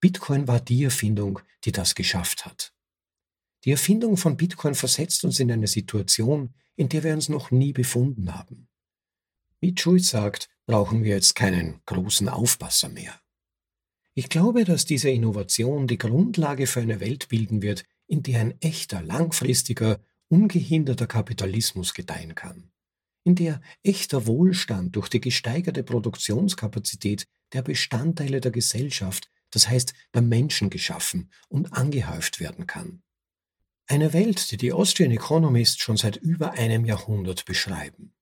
Bitcoin 0.01 0.47
war 0.47 0.61
die 0.61 0.85
Erfindung, 0.85 1.41
die 1.65 1.73
das 1.73 1.95
geschafft 1.95 2.47
hat. 2.47 2.73
Die 3.65 3.73
Erfindung 3.73 4.17
von 4.17 4.37
Bitcoin 4.37 4.75
versetzt 4.75 5.25
uns 5.25 5.41
in 5.41 5.51
eine 5.51 5.67
Situation, 5.67 6.55
in 6.77 6.89
der 6.89 7.03
wir 7.03 7.13
uns 7.13 7.29
noch 7.29 7.51
nie 7.51 7.73
befunden 7.73 8.35
haben. 8.35 8.69
Wie 9.61 9.75
Schulz 9.77 10.11
sagt, 10.11 10.49
brauchen 10.67 11.03
wir 11.03 11.15
jetzt 11.15 11.35
keinen 11.35 11.81
großen 11.87 12.29
Aufpasser 12.29 12.89
mehr. 12.89 13.21
Ich 14.15 14.29
glaube, 14.29 14.65
dass 14.65 14.85
diese 14.85 15.11
Innovation 15.11 15.87
die 15.87 15.99
Grundlage 15.99 16.67
für 16.67 16.81
eine 16.81 17.01
Welt 17.01 17.29
bilden 17.29 17.63
wird, 17.63 17.85
in 18.07 18.23
der 18.23 18.41
ein 18.41 18.61
echter, 18.61 19.03
langfristiger, 19.03 20.01
ungehinderter 20.29 21.07
Kapitalismus 21.07 21.95
gedeihen 21.95 22.35
kann, 22.35 22.71
in 23.25 23.35
der 23.35 23.61
echter 23.83 24.27
Wohlstand 24.27 24.95
durch 24.97 25.09
die 25.09 25.21
gesteigerte 25.21 25.83
Produktionskapazität 25.83 27.27
der 27.53 27.63
Bestandteile 27.63 28.41
der 28.41 28.51
Gesellschaft, 28.51 29.31
das 29.51 29.69
heißt 29.69 29.95
der 30.15 30.23
Menschen 30.23 30.71
geschaffen 30.71 31.31
und 31.49 31.73
angehäuft 31.73 32.41
werden 32.41 32.67
kann. 32.67 33.03
Eine 33.87 34.13
Welt, 34.13 34.51
die 34.51 34.59
die 34.59 34.73
Austrian 34.73 35.11
Economist 35.11 35.81
schon 35.81 35.97
seit 35.97 36.17
über 36.17 36.53
einem 36.53 36.85
Jahrhundert 36.85 37.47
beschreiben. 37.47 38.13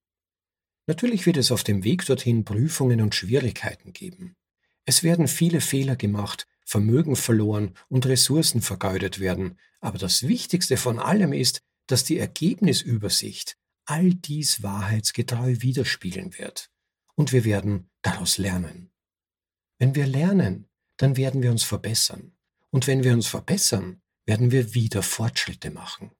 Natürlich 0.87 1.25
wird 1.25 1.35
es 1.35 1.51
auf 1.51 1.63
dem 1.63 1.83
Weg 1.83 2.05
dorthin 2.05 2.45
Prüfungen 2.45 3.01
und 3.01 3.13
Schwierigkeiten 3.13 3.91
geben. 3.91 4.37
Es 4.85 5.03
werden 5.03 5.27
viele 5.27 5.59
Fehler 5.59 5.97
gemacht, 5.97 6.47
Vermögen 6.63 7.17
verloren 7.17 7.73
und 7.89 8.05
Ressourcen 8.05 8.61
vergeudet 8.61 9.19
werden, 9.19 9.59
aber 9.81 9.97
das 9.97 10.27
Wichtigste 10.27 10.77
von 10.77 10.99
allem 10.99 11.33
ist, 11.33 11.61
dass 11.87 12.05
die 12.05 12.17
Ergebnisübersicht 12.17 13.57
all 13.85 14.13
dies 14.13 14.63
wahrheitsgetreu 14.63 15.55
widerspiegeln 15.59 16.37
wird. 16.37 16.69
Und 17.15 17.31
wir 17.31 17.45
werden 17.45 17.89
daraus 18.01 18.37
lernen. 18.37 18.91
Wenn 19.79 19.95
wir 19.95 20.07
lernen, 20.07 20.67
dann 20.97 21.17
werden 21.17 21.41
wir 21.41 21.51
uns 21.51 21.63
verbessern. 21.63 22.33
Und 22.69 22.87
wenn 22.87 23.03
wir 23.03 23.13
uns 23.13 23.27
verbessern, 23.27 24.01
werden 24.25 24.51
wir 24.51 24.73
wieder 24.73 25.03
Fortschritte 25.03 25.71
machen. 25.71 26.11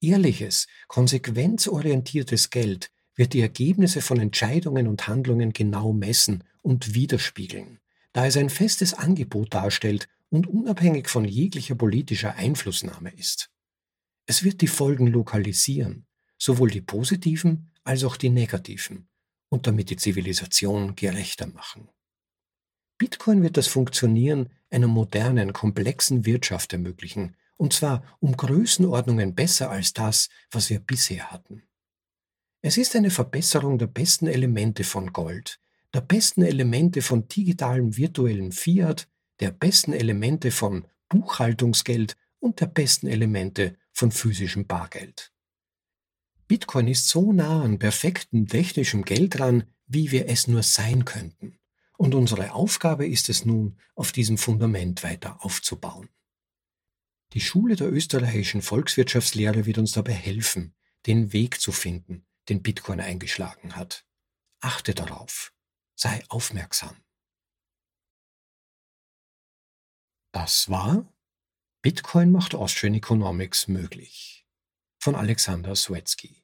Ehrliches, 0.00 0.66
konsequenzorientiertes 0.88 2.50
Geld 2.50 2.90
wird 3.14 3.32
die 3.32 3.40
Ergebnisse 3.40 4.00
von 4.00 4.18
Entscheidungen 4.18 4.88
und 4.88 5.06
Handlungen 5.06 5.52
genau 5.52 5.92
messen 5.92 6.44
und 6.62 6.94
widerspiegeln, 6.94 7.78
da 8.12 8.26
es 8.26 8.36
ein 8.36 8.50
festes 8.50 8.94
Angebot 8.94 9.54
darstellt 9.54 10.08
und 10.28 10.46
unabhängig 10.46 11.08
von 11.08 11.24
jeglicher 11.24 11.74
politischer 11.74 12.34
Einflussnahme 12.34 13.12
ist. 13.14 13.50
Es 14.26 14.44
wird 14.44 14.60
die 14.60 14.68
Folgen 14.68 15.06
lokalisieren, 15.06 16.06
sowohl 16.38 16.70
die 16.70 16.80
positiven 16.80 17.70
als 17.84 18.04
auch 18.04 18.16
die 18.16 18.30
negativen, 18.30 19.08
und 19.48 19.66
damit 19.66 19.90
die 19.90 19.96
Zivilisation 19.96 20.96
gerechter 20.96 21.46
machen. 21.46 21.88
Bitcoin 23.02 23.42
wird 23.42 23.56
das 23.56 23.66
Funktionieren 23.66 24.48
einer 24.70 24.86
modernen, 24.86 25.52
komplexen 25.52 26.24
Wirtschaft 26.24 26.72
ermöglichen, 26.72 27.34
und 27.56 27.72
zwar 27.72 28.04
um 28.20 28.36
Größenordnungen 28.36 29.34
besser 29.34 29.72
als 29.72 29.92
das, 29.92 30.28
was 30.52 30.70
wir 30.70 30.78
bisher 30.78 31.32
hatten. 31.32 31.64
Es 32.60 32.76
ist 32.76 32.94
eine 32.94 33.10
Verbesserung 33.10 33.76
der 33.76 33.88
besten 33.88 34.28
Elemente 34.28 34.84
von 34.84 35.12
Gold, 35.12 35.58
der 35.92 36.00
besten 36.00 36.42
Elemente 36.42 37.02
von 37.02 37.26
digitalem 37.26 37.96
virtuellen 37.96 38.52
Fiat, 38.52 39.08
der 39.40 39.50
besten 39.50 39.94
Elemente 39.94 40.52
von 40.52 40.86
Buchhaltungsgeld 41.08 42.16
und 42.38 42.60
der 42.60 42.66
besten 42.66 43.08
Elemente 43.08 43.76
von 43.92 44.12
physischem 44.12 44.68
Bargeld. 44.68 45.32
Bitcoin 46.46 46.86
ist 46.86 47.08
so 47.08 47.32
nah 47.32 47.64
an 47.64 47.80
perfektem 47.80 48.46
technischem 48.46 49.04
Geld 49.04 49.40
dran, 49.40 49.64
wie 49.88 50.12
wir 50.12 50.28
es 50.28 50.46
nur 50.46 50.62
sein 50.62 51.04
könnten. 51.04 51.58
Und 52.02 52.16
unsere 52.16 52.52
Aufgabe 52.52 53.06
ist 53.06 53.28
es 53.28 53.44
nun, 53.44 53.78
auf 53.94 54.10
diesem 54.10 54.36
Fundament 54.36 55.04
weiter 55.04 55.44
aufzubauen. 55.44 56.08
Die 57.32 57.40
Schule 57.40 57.76
der 57.76 57.92
österreichischen 57.92 58.60
Volkswirtschaftslehre 58.60 59.66
wird 59.66 59.78
uns 59.78 59.92
dabei 59.92 60.14
helfen, 60.14 60.74
den 61.06 61.32
Weg 61.32 61.60
zu 61.60 61.70
finden, 61.70 62.26
den 62.48 62.60
Bitcoin 62.60 62.98
eingeschlagen 62.98 63.76
hat. 63.76 64.04
Achte 64.58 64.96
darauf. 64.96 65.54
Sei 65.94 66.24
aufmerksam. 66.28 67.04
Das 70.32 70.68
war 70.68 71.06
Bitcoin 71.82 72.32
macht 72.32 72.56
Austrian 72.56 72.94
Economics 72.94 73.68
möglich 73.68 74.44
von 74.98 75.14
Alexander 75.14 75.76
Swetsky. 75.76 76.41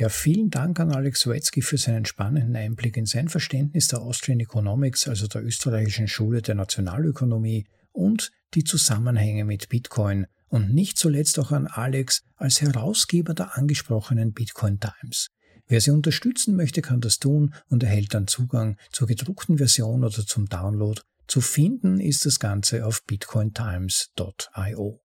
Ja, 0.00 0.08
vielen 0.08 0.48
Dank 0.48 0.80
an 0.80 0.92
Alex 0.92 1.20
Swetsky 1.20 1.60
für 1.60 1.76
seinen 1.76 2.06
spannenden 2.06 2.56
Einblick 2.56 2.96
in 2.96 3.04
sein 3.04 3.28
Verständnis 3.28 3.88
der 3.88 4.00
Austrian 4.00 4.40
Economics, 4.40 5.06
also 5.06 5.26
der 5.26 5.44
österreichischen 5.44 6.08
Schule 6.08 6.40
der 6.40 6.54
Nationalökonomie 6.54 7.66
und 7.92 8.32
die 8.54 8.64
Zusammenhänge 8.64 9.44
mit 9.44 9.68
Bitcoin 9.68 10.26
und 10.48 10.72
nicht 10.72 10.96
zuletzt 10.96 11.38
auch 11.38 11.52
an 11.52 11.66
Alex 11.66 12.22
als 12.36 12.62
Herausgeber 12.62 13.34
der 13.34 13.58
angesprochenen 13.58 14.32
Bitcoin 14.32 14.80
Times. 14.80 15.28
Wer 15.68 15.82
sie 15.82 15.90
unterstützen 15.90 16.56
möchte, 16.56 16.80
kann 16.80 17.02
das 17.02 17.18
tun 17.18 17.52
und 17.68 17.82
erhält 17.82 18.14
dann 18.14 18.26
Zugang 18.26 18.78
zur 18.92 19.06
gedruckten 19.06 19.58
Version 19.58 20.02
oder 20.02 20.24
zum 20.24 20.46
Download. 20.46 20.98
Zu 21.26 21.42
finden 21.42 22.00
ist 22.00 22.24
das 22.24 22.40
Ganze 22.40 22.86
auf 22.86 23.04
bitcointimes.io. 23.04 25.02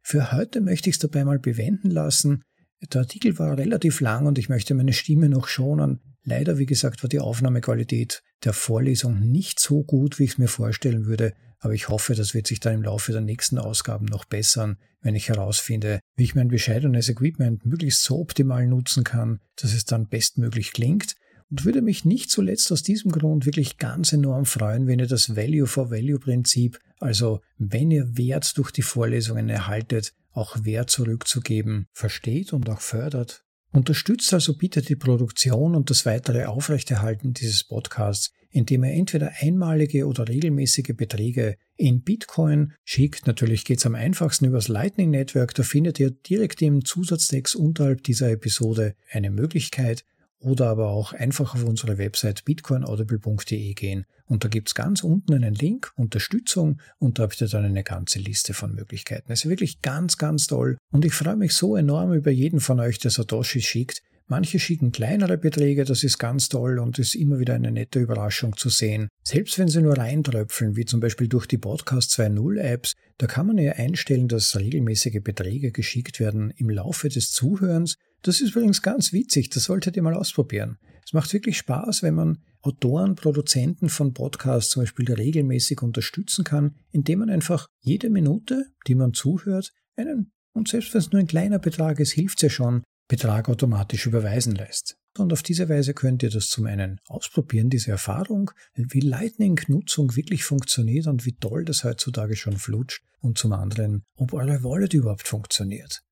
Für 0.00 0.32
heute 0.32 0.62
möchte 0.62 0.88
ich 0.88 0.96
es 0.96 1.00
dabei 1.00 1.26
mal 1.26 1.38
bewenden 1.38 1.90
lassen. 1.90 2.44
Der 2.80 3.00
Artikel 3.00 3.38
war 3.38 3.56
relativ 3.56 4.00
lang 4.00 4.26
und 4.26 4.38
ich 4.38 4.48
möchte 4.48 4.74
meine 4.74 4.92
Stimme 4.92 5.28
noch 5.28 5.48
schonen. 5.48 6.00
Leider, 6.24 6.58
wie 6.58 6.66
gesagt, 6.66 7.02
war 7.02 7.08
die 7.08 7.20
Aufnahmequalität 7.20 8.22
der 8.44 8.52
Vorlesung 8.52 9.20
nicht 9.20 9.60
so 9.60 9.82
gut, 9.82 10.18
wie 10.18 10.24
ich 10.24 10.32
es 10.32 10.38
mir 10.38 10.48
vorstellen 10.48 11.06
würde, 11.06 11.32
aber 11.58 11.72
ich 11.72 11.88
hoffe, 11.88 12.14
das 12.14 12.34
wird 12.34 12.46
sich 12.46 12.60
dann 12.60 12.74
im 12.74 12.82
Laufe 12.82 13.12
der 13.12 13.22
nächsten 13.22 13.58
Ausgaben 13.58 14.06
noch 14.06 14.24
bessern, 14.24 14.76
wenn 15.00 15.14
ich 15.14 15.28
herausfinde, 15.28 16.00
wie 16.16 16.24
ich 16.24 16.34
mein 16.34 16.48
bescheidenes 16.48 17.08
Equipment 17.08 17.64
möglichst 17.64 18.02
so 18.02 18.18
optimal 18.18 18.66
nutzen 18.66 19.04
kann, 19.04 19.40
dass 19.56 19.72
es 19.72 19.84
dann 19.84 20.08
bestmöglich 20.08 20.72
klingt 20.72 21.16
und 21.50 21.64
würde 21.64 21.82
mich 21.82 22.04
nicht 22.04 22.30
zuletzt 22.30 22.70
aus 22.72 22.82
diesem 22.82 23.12
Grund 23.12 23.46
wirklich 23.46 23.78
ganz 23.78 24.12
enorm 24.12 24.46
freuen, 24.46 24.86
wenn 24.86 24.98
ihr 24.98 25.06
das 25.06 25.36
Value 25.36 25.66
for 25.66 25.90
Value 25.90 26.18
Prinzip, 26.18 26.78
also 26.98 27.40
wenn 27.58 27.90
ihr 27.90 28.16
Wert 28.16 28.56
durch 28.58 28.70
die 28.70 28.82
Vorlesungen 28.82 29.48
erhaltet, 29.48 30.12
auch 30.32 30.64
Wert 30.64 30.90
zurückzugeben, 30.90 31.86
versteht 31.92 32.52
und 32.52 32.68
auch 32.68 32.80
fördert. 32.80 33.44
Unterstützt 33.72 34.32
also 34.32 34.56
bitte 34.56 34.80
die 34.82 34.96
Produktion 34.96 35.74
und 35.74 35.90
das 35.90 36.06
weitere 36.06 36.44
Aufrechterhalten 36.44 37.32
dieses 37.32 37.64
Podcasts, 37.64 38.32
indem 38.50 38.84
ihr 38.84 38.92
entweder 38.92 39.32
einmalige 39.40 40.06
oder 40.06 40.28
regelmäßige 40.28 40.94
Beträge 40.96 41.56
in 41.76 42.02
Bitcoin 42.02 42.72
schickt. 42.84 43.26
Natürlich 43.26 43.64
geht 43.64 43.78
es 43.78 43.86
am 43.86 43.94
einfachsten 43.94 44.46
übers 44.46 44.68
Lightning 44.68 45.10
Network. 45.10 45.54
Da 45.54 45.62
findet 45.62 46.00
ihr 46.00 46.10
direkt 46.10 46.62
im 46.62 46.84
Zusatztext 46.84 47.54
unterhalb 47.54 48.02
dieser 48.02 48.30
Episode 48.30 48.94
eine 49.10 49.30
Möglichkeit 49.30 50.04
oder 50.46 50.68
aber 50.68 50.88
auch 50.90 51.12
einfach 51.12 51.54
auf 51.54 51.64
unsere 51.64 51.98
Website 51.98 52.44
bitcoinaudible.de 52.44 53.74
gehen 53.74 54.06
und 54.26 54.44
da 54.44 54.48
gibt's 54.48 54.74
ganz 54.74 55.02
unten 55.02 55.34
einen 55.34 55.54
Link, 55.54 55.92
Unterstützung 55.96 56.80
und 56.98 57.18
da 57.18 57.24
habt 57.24 57.40
ihr 57.40 57.48
dann 57.48 57.64
eine 57.64 57.82
ganze 57.82 58.20
Liste 58.20 58.54
von 58.54 58.72
Möglichkeiten. 58.72 59.32
Es 59.32 59.44
ist 59.44 59.50
wirklich 59.50 59.82
ganz, 59.82 60.18
ganz 60.18 60.46
toll 60.46 60.78
und 60.92 61.04
ich 61.04 61.14
freue 61.14 61.36
mich 61.36 61.52
so 61.52 61.76
enorm 61.76 62.12
über 62.12 62.30
jeden 62.30 62.60
von 62.60 62.78
euch, 62.78 62.98
der 62.98 63.10
Satoshi 63.10 63.60
schickt. 63.60 64.02
Manche 64.28 64.58
schicken 64.58 64.90
kleinere 64.90 65.38
Beträge, 65.38 65.84
das 65.84 66.02
ist 66.02 66.18
ganz 66.18 66.48
toll 66.48 66.80
und 66.80 66.98
ist 66.98 67.14
immer 67.14 67.38
wieder 67.38 67.54
eine 67.54 67.70
nette 67.70 68.00
Überraschung 68.00 68.56
zu 68.56 68.70
sehen. 68.70 69.08
Selbst 69.22 69.56
wenn 69.58 69.68
sie 69.68 69.82
nur 69.82 69.98
reintröpfeln, 69.98 70.74
wie 70.76 70.84
zum 70.84 70.98
Beispiel 70.98 71.28
durch 71.28 71.46
die 71.46 71.58
Podcast 71.58 72.10
2.0 72.18 72.58
Apps, 72.58 72.94
da 73.18 73.26
kann 73.26 73.46
man 73.46 73.58
ja 73.58 73.72
einstellen, 73.72 74.26
dass 74.26 74.56
regelmäßige 74.56 75.22
Beträge 75.22 75.70
geschickt 75.70 76.18
werden 76.18 76.52
im 76.56 76.70
Laufe 76.70 77.08
des 77.08 77.30
Zuhörens 77.30 77.98
das 78.26 78.40
ist 78.40 78.50
übrigens 78.50 78.82
ganz 78.82 79.12
witzig, 79.12 79.50
das 79.50 79.64
solltet 79.64 79.96
ihr 79.96 80.02
mal 80.02 80.14
ausprobieren. 80.14 80.78
Es 81.04 81.12
macht 81.12 81.32
wirklich 81.32 81.58
Spaß, 81.58 82.02
wenn 82.02 82.14
man 82.14 82.38
Autoren, 82.62 83.14
Produzenten 83.14 83.88
von 83.88 84.12
Podcasts 84.12 84.70
zum 84.70 84.82
Beispiel 84.82 85.12
regelmäßig 85.12 85.82
unterstützen 85.82 86.44
kann, 86.44 86.74
indem 86.90 87.20
man 87.20 87.30
einfach 87.30 87.68
jede 87.80 88.10
Minute, 88.10 88.66
die 88.88 88.96
man 88.96 89.14
zuhört, 89.14 89.72
einen 89.96 90.32
Und 90.52 90.68
selbst 90.68 90.92
wenn 90.94 91.00
es 91.00 91.12
nur 91.12 91.20
ein 91.20 91.28
kleiner 91.28 91.58
Betrag 91.58 92.00
ist, 92.00 92.12
hilft 92.12 92.38
es 92.38 92.42
ja 92.42 92.50
schon, 92.50 92.82
Betrag 93.08 93.48
automatisch 93.48 94.06
überweisen 94.06 94.56
lässt. 94.56 94.96
Und 95.16 95.32
auf 95.32 95.42
diese 95.42 95.68
Weise 95.68 95.94
könnt 95.94 96.22
ihr 96.22 96.30
das 96.30 96.48
zum 96.48 96.66
einen 96.66 96.98
ausprobieren, 97.06 97.70
diese 97.70 97.92
Erfahrung, 97.92 98.50
wie 98.74 99.00
Lightning-Nutzung 99.00 100.16
wirklich 100.16 100.44
funktioniert 100.44 101.06
und 101.06 101.24
wie 101.24 101.36
toll 101.36 101.64
das 101.64 101.84
heutzutage 101.84 102.36
schon 102.36 102.56
flutscht, 102.56 103.02
und 103.20 103.38
zum 103.38 103.52
anderen, 103.52 104.04
ob 104.16 104.32
eure 104.32 104.62
Wallet 104.62 104.94
überhaupt 104.94 105.26
funktioniert. 105.26 106.02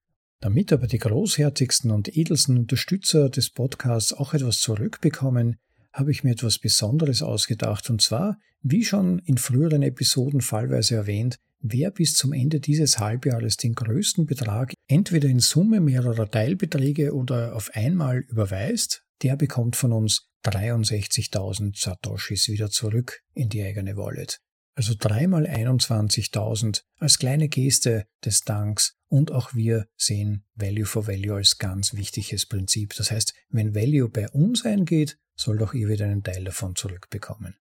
Damit 0.40 0.72
aber 0.72 0.86
die 0.86 0.98
großherzigsten 0.98 1.90
und 1.90 2.16
edelsten 2.16 2.58
Unterstützer 2.58 3.30
des 3.30 3.50
Podcasts 3.50 4.12
auch 4.12 4.34
etwas 4.34 4.60
zurückbekommen, 4.60 5.56
habe 5.92 6.10
ich 6.10 6.24
mir 6.24 6.32
etwas 6.32 6.58
Besonderes 6.58 7.22
ausgedacht, 7.22 7.88
und 7.88 8.02
zwar, 8.02 8.38
wie 8.62 8.84
schon 8.84 9.20
in 9.20 9.38
früheren 9.38 9.82
Episoden 9.82 10.40
fallweise 10.40 10.96
erwähnt, 10.96 11.38
wer 11.60 11.90
bis 11.90 12.14
zum 12.14 12.32
Ende 12.32 12.60
dieses 12.60 12.98
Halbjahres 12.98 13.56
den 13.56 13.74
größten 13.74 14.26
Betrag 14.26 14.74
entweder 14.88 15.28
in 15.28 15.40
Summe 15.40 15.80
mehrerer 15.80 16.30
Teilbeträge 16.30 17.14
oder 17.14 17.54
auf 17.54 17.70
einmal 17.74 18.18
überweist, 18.28 19.04
der 19.22 19.36
bekommt 19.36 19.76
von 19.76 19.92
uns 19.92 20.28
63.000 20.44 21.78
Satoshis 21.78 22.48
wieder 22.48 22.70
zurück 22.70 23.20
in 23.34 23.48
die 23.48 23.62
eigene 23.62 23.96
Wallet. 23.96 24.40
Also 24.76 24.94
dreimal 24.98 25.46
21.000 25.46 26.82
als 26.98 27.18
kleine 27.18 27.48
Geste 27.48 28.06
des 28.24 28.40
Danks 28.40 28.96
und 29.14 29.30
auch 29.30 29.54
wir 29.54 29.86
sehen 29.96 30.42
Value 30.56 30.86
for 30.86 31.06
Value 31.06 31.36
als 31.36 31.58
ganz 31.58 31.94
wichtiges 31.94 32.46
Prinzip. 32.46 32.96
Das 32.96 33.12
heißt, 33.12 33.32
wenn 33.48 33.72
Value 33.72 34.08
bei 34.08 34.28
uns 34.28 34.64
eingeht, 34.64 35.18
soll 35.36 35.56
doch 35.56 35.72
ihr 35.72 35.88
wieder 35.88 36.06
einen 36.06 36.24
Teil 36.24 36.42
davon 36.42 36.74
zurückbekommen. 36.74 37.54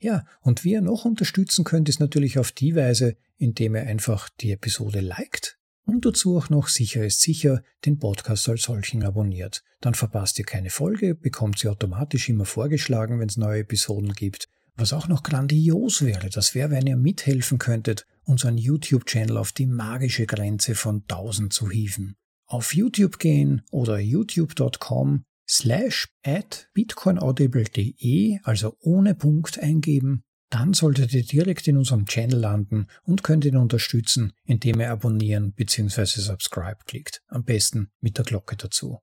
Ja, 0.00 0.26
und 0.40 0.64
wie 0.64 0.72
ihr 0.72 0.80
noch 0.80 1.04
unterstützen 1.04 1.64
könnt, 1.64 1.88
ist 1.88 2.00
natürlich 2.00 2.36
auf 2.36 2.50
die 2.50 2.74
Weise, 2.74 3.16
indem 3.36 3.76
ihr 3.76 3.82
einfach 3.82 4.28
die 4.40 4.50
Episode 4.50 5.00
liked 5.00 5.56
und 5.84 6.04
dazu 6.04 6.36
auch 6.36 6.50
noch 6.50 6.66
sicher 6.66 7.06
ist 7.06 7.20
sicher 7.20 7.62
den 7.84 8.00
Podcast 8.00 8.48
als 8.48 8.62
solchen 8.62 9.04
abonniert. 9.04 9.62
Dann 9.80 9.94
verpasst 9.94 10.36
ihr 10.40 10.44
keine 10.44 10.70
Folge, 10.70 11.14
bekommt 11.14 11.60
sie 11.60 11.68
automatisch 11.68 12.28
immer 12.28 12.44
vorgeschlagen, 12.44 13.20
wenn 13.20 13.28
es 13.28 13.36
neue 13.36 13.60
Episoden 13.60 14.14
gibt. 14.14 14.48
Was 14.76 14.92
auch 14.92 15.08
noch 15.08 15.22
grandios 15.22 16.02
wäre, 16.02 16.30
das 16.30 16.54
wäre, 16.54 16.70
wenn 16.70 16.86
ihr 16.86 16.96
mithelfen 16.96 17.58
könntet, 17.58 18.06
unseren 18.24 18.56
YouTube-Channel 18.56 19.36
auf 19.36 19.52
die 19.52 19.66
magische 19.66 20.26
Grenze 20.26 20.74
von 20.74 21.02
1000 21.02 21.52
zu 21.52 21.70
hieven. 21.70 22.16
Auf 22.46 22.74
YouTube 22.74 23.18
gehen 23.18 23.62
oder 23.70 23.98
youtube.com 23.98 25.24
slash 25.48 26.08
at 26.24 26.68
bitcoinaudible.de, 26.72 28.38
also 28.42 28.76
ohne 28.80 29.14
Punkt 29.14 29.58
eingeben, 29.58 30.22
dann 30.52 30.74
solltet 30.74 31.14
ihr 31.14 31.24
direkt 31.24 31.66
in 31.66 31.78
unserem 31.78 32.04
Channel 32.04 32.38
landen 32.38 32.86
und 33.04 33.22
könnt 33.22 33.46
ihn 33.46 33.56
unterstützen, 33.56 34.34
indem 34.44 34.80
ihr 34.80 34.90
abonnieren 34.90 35.52
bzw. 35.52 36.04
subscribe 36.04 36.78
klickt. 36.84 37.22
Am 37.28 37.44
besten 37.44 37.90
mit 38.00 38.18
der 38.18 38.26
Glocke 38.26 38.56
dazu. 38.56 38.98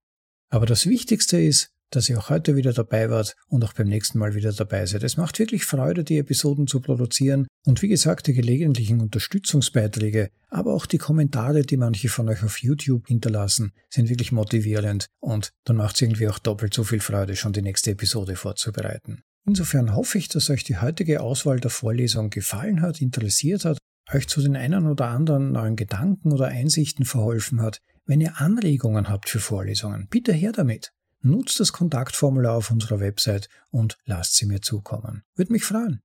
Aber 0.50 0.68
das 0.68 0.86
Wichtigste 0.86 1.42
ist, 1.42 1.72
dass 1.92 2.10
ihr 2.10 2.18
auch 2.18 2.30
heute 2.30 2.56
wieder 2.56 2.74
dabei 2.74 3.10
wart 3.10 3.36
und 3.48 3.64
auch 3.64 3.74
beim 3.74 3.88
nächsten 3.88 4.20
Mal 4.20 4.36
wieder 4.36 4.52
dabei 4.52 4.86
seid. 4.86 5.04
Es 5.04 5.18
macht 5.18 5.40
wirklich 5.40 5.66
Freude, 5.66 6.04
die 6.04 6.18
Episoden 6.18 6.68
zu 6.68 6.82
produzieren 6.82 7.48
und 7.66 7.82
wie 7.82 7.88
gesagt, 7.88 8.28
die 8.28 8.34
gelegentlichen 8.34 9.02
Unterstützungsbeiträge, 9.02 10.30
aber 10.50 10.74
auch 10.74 10.86
die 10.86 10.98
Kommentare, 10.98 11.62
die 11.62 11.78
manche 11.78 12.10
von 12.10 12.30
euch 12.30 12.44
auf 12.44 12.60
YouTube 12.60 13.08
hinterlassen, 13.08 13.72
sind 13.90 14.10
wirklich 14.10 14.32
motivierend 14.32 15.08
und 15.20 15.52
dann 15.66 15.78
macht 15.78 15.96
es 15.96 16.02
irgendwie 16.02 16.28
auch 16.28 16.40
doppelt 16.40 16.74
so 16.74 16.84
viel 16.84 17.00
Freude, 17.00 17.36
schon 17.36 17.54
die 17.54 17.62
nächste 17.62 17.92
Episode 17.92 18.36
vorzubereiten. 18.36 19.22
Insofern 19.46 19.96
hoffe 19.96 20.18
ich, 20.18 20.28
dass 20.28 20.50
euch 20.50 20.64
die 20.64 20.78
heutige 20.78 21.22
Auswahl 21.22 21.60
der 21.60 21.72
Vorlesung 21.72 22.30
gefallen 22.30 22.82
hat, 22.82 23.02
interessiert 23.02 23.66
hat, 23.66 23.78
euch 24.14 24.28
zu 24.28 24.42
den 24.42 24.56
einen 24.56 24.88
oder 24.88 25.08
anderen 25.08 25.52
neuen 25.52 25.76
Gedanken 25.76 26.32
oder 26.32 26.48
Einsichten 26.48 27.06
verholfen 27.06 27.62
hat. 27.62 27.80
Wenn 28.06 28.22
ihr 28.22 28.40
Anregungen 28.40 29.10
habt 29.10 29.30
für 29.30 29.40
Vorlesungen, 29.40 30.08
bitte 30.10 30.34
her 30.34 30.52
damit. 30.52 30.92
Nutzt 31.22 31.60
das 31.60 31.74
Kontaktformular 31.74 32.56
auf 32.56 32.72
unserer 32.72 33.00
Website 33.00 33.50
und 33.72 33.98
lasst 34.06 34.36
sie 34.36 34.46
mir 34.46 34.62
zukommen. 34.62 35.24
Würde 35.36 35.52
mich 35.52 35.66
freuen. 35.66 36.02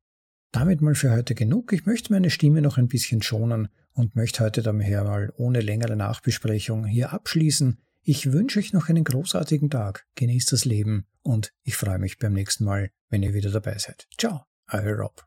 Damit 0.50 0.80
mal 0.80 0.94
für 0.94 1.10
heute 1.10 1.34
genug. 1.34 1.72
Ich 1.72 1.86
möchte 1.86 2.12
meine 2.12 2.30
Stimme 2.30 2.62
noch 2.62 2.78
ein 2.78 2.88
bisschen 2.88 3.22
schonen 3.22 3.68
und 3.92 4.16
möchte 4.16 4.44
heute 4.44 4.62
daher 4.62 5.04
mal 5.04 5.32
ohne 5.36 5.60
längere 5.60 5.96
Nachbesprechung 5.96 6.84
hier 6.84 7.12
abschließen. 7.12 7.78
Ich 8.02 8.32
wünsche 8.32 8.58
euch 8.58 8.72
noch 8.72 8.88
einen 8.88 9.04
großartigen 9.04 9.70
Tag. 9.70 10.06
Genießt 10.16 10.52
das 10.52 10.64
Leben 10.64 11.06
und 11.22 11.52
ich 11.62 11.76
freue 11.76 11.98
mich 11.98 12.18
beim 12.18 12.34
nächsten 12.34 12.64
Mal, 12.64 12.90
wenn 13.08 13.22
ihr 13.22 13.34
wieder 13.34 13.50
dabei 13.50 13.78
seid. 13.78 14.06
Ciao, 14.18 14.44
euer 14.70 14.96
Rob. 14.96 15.24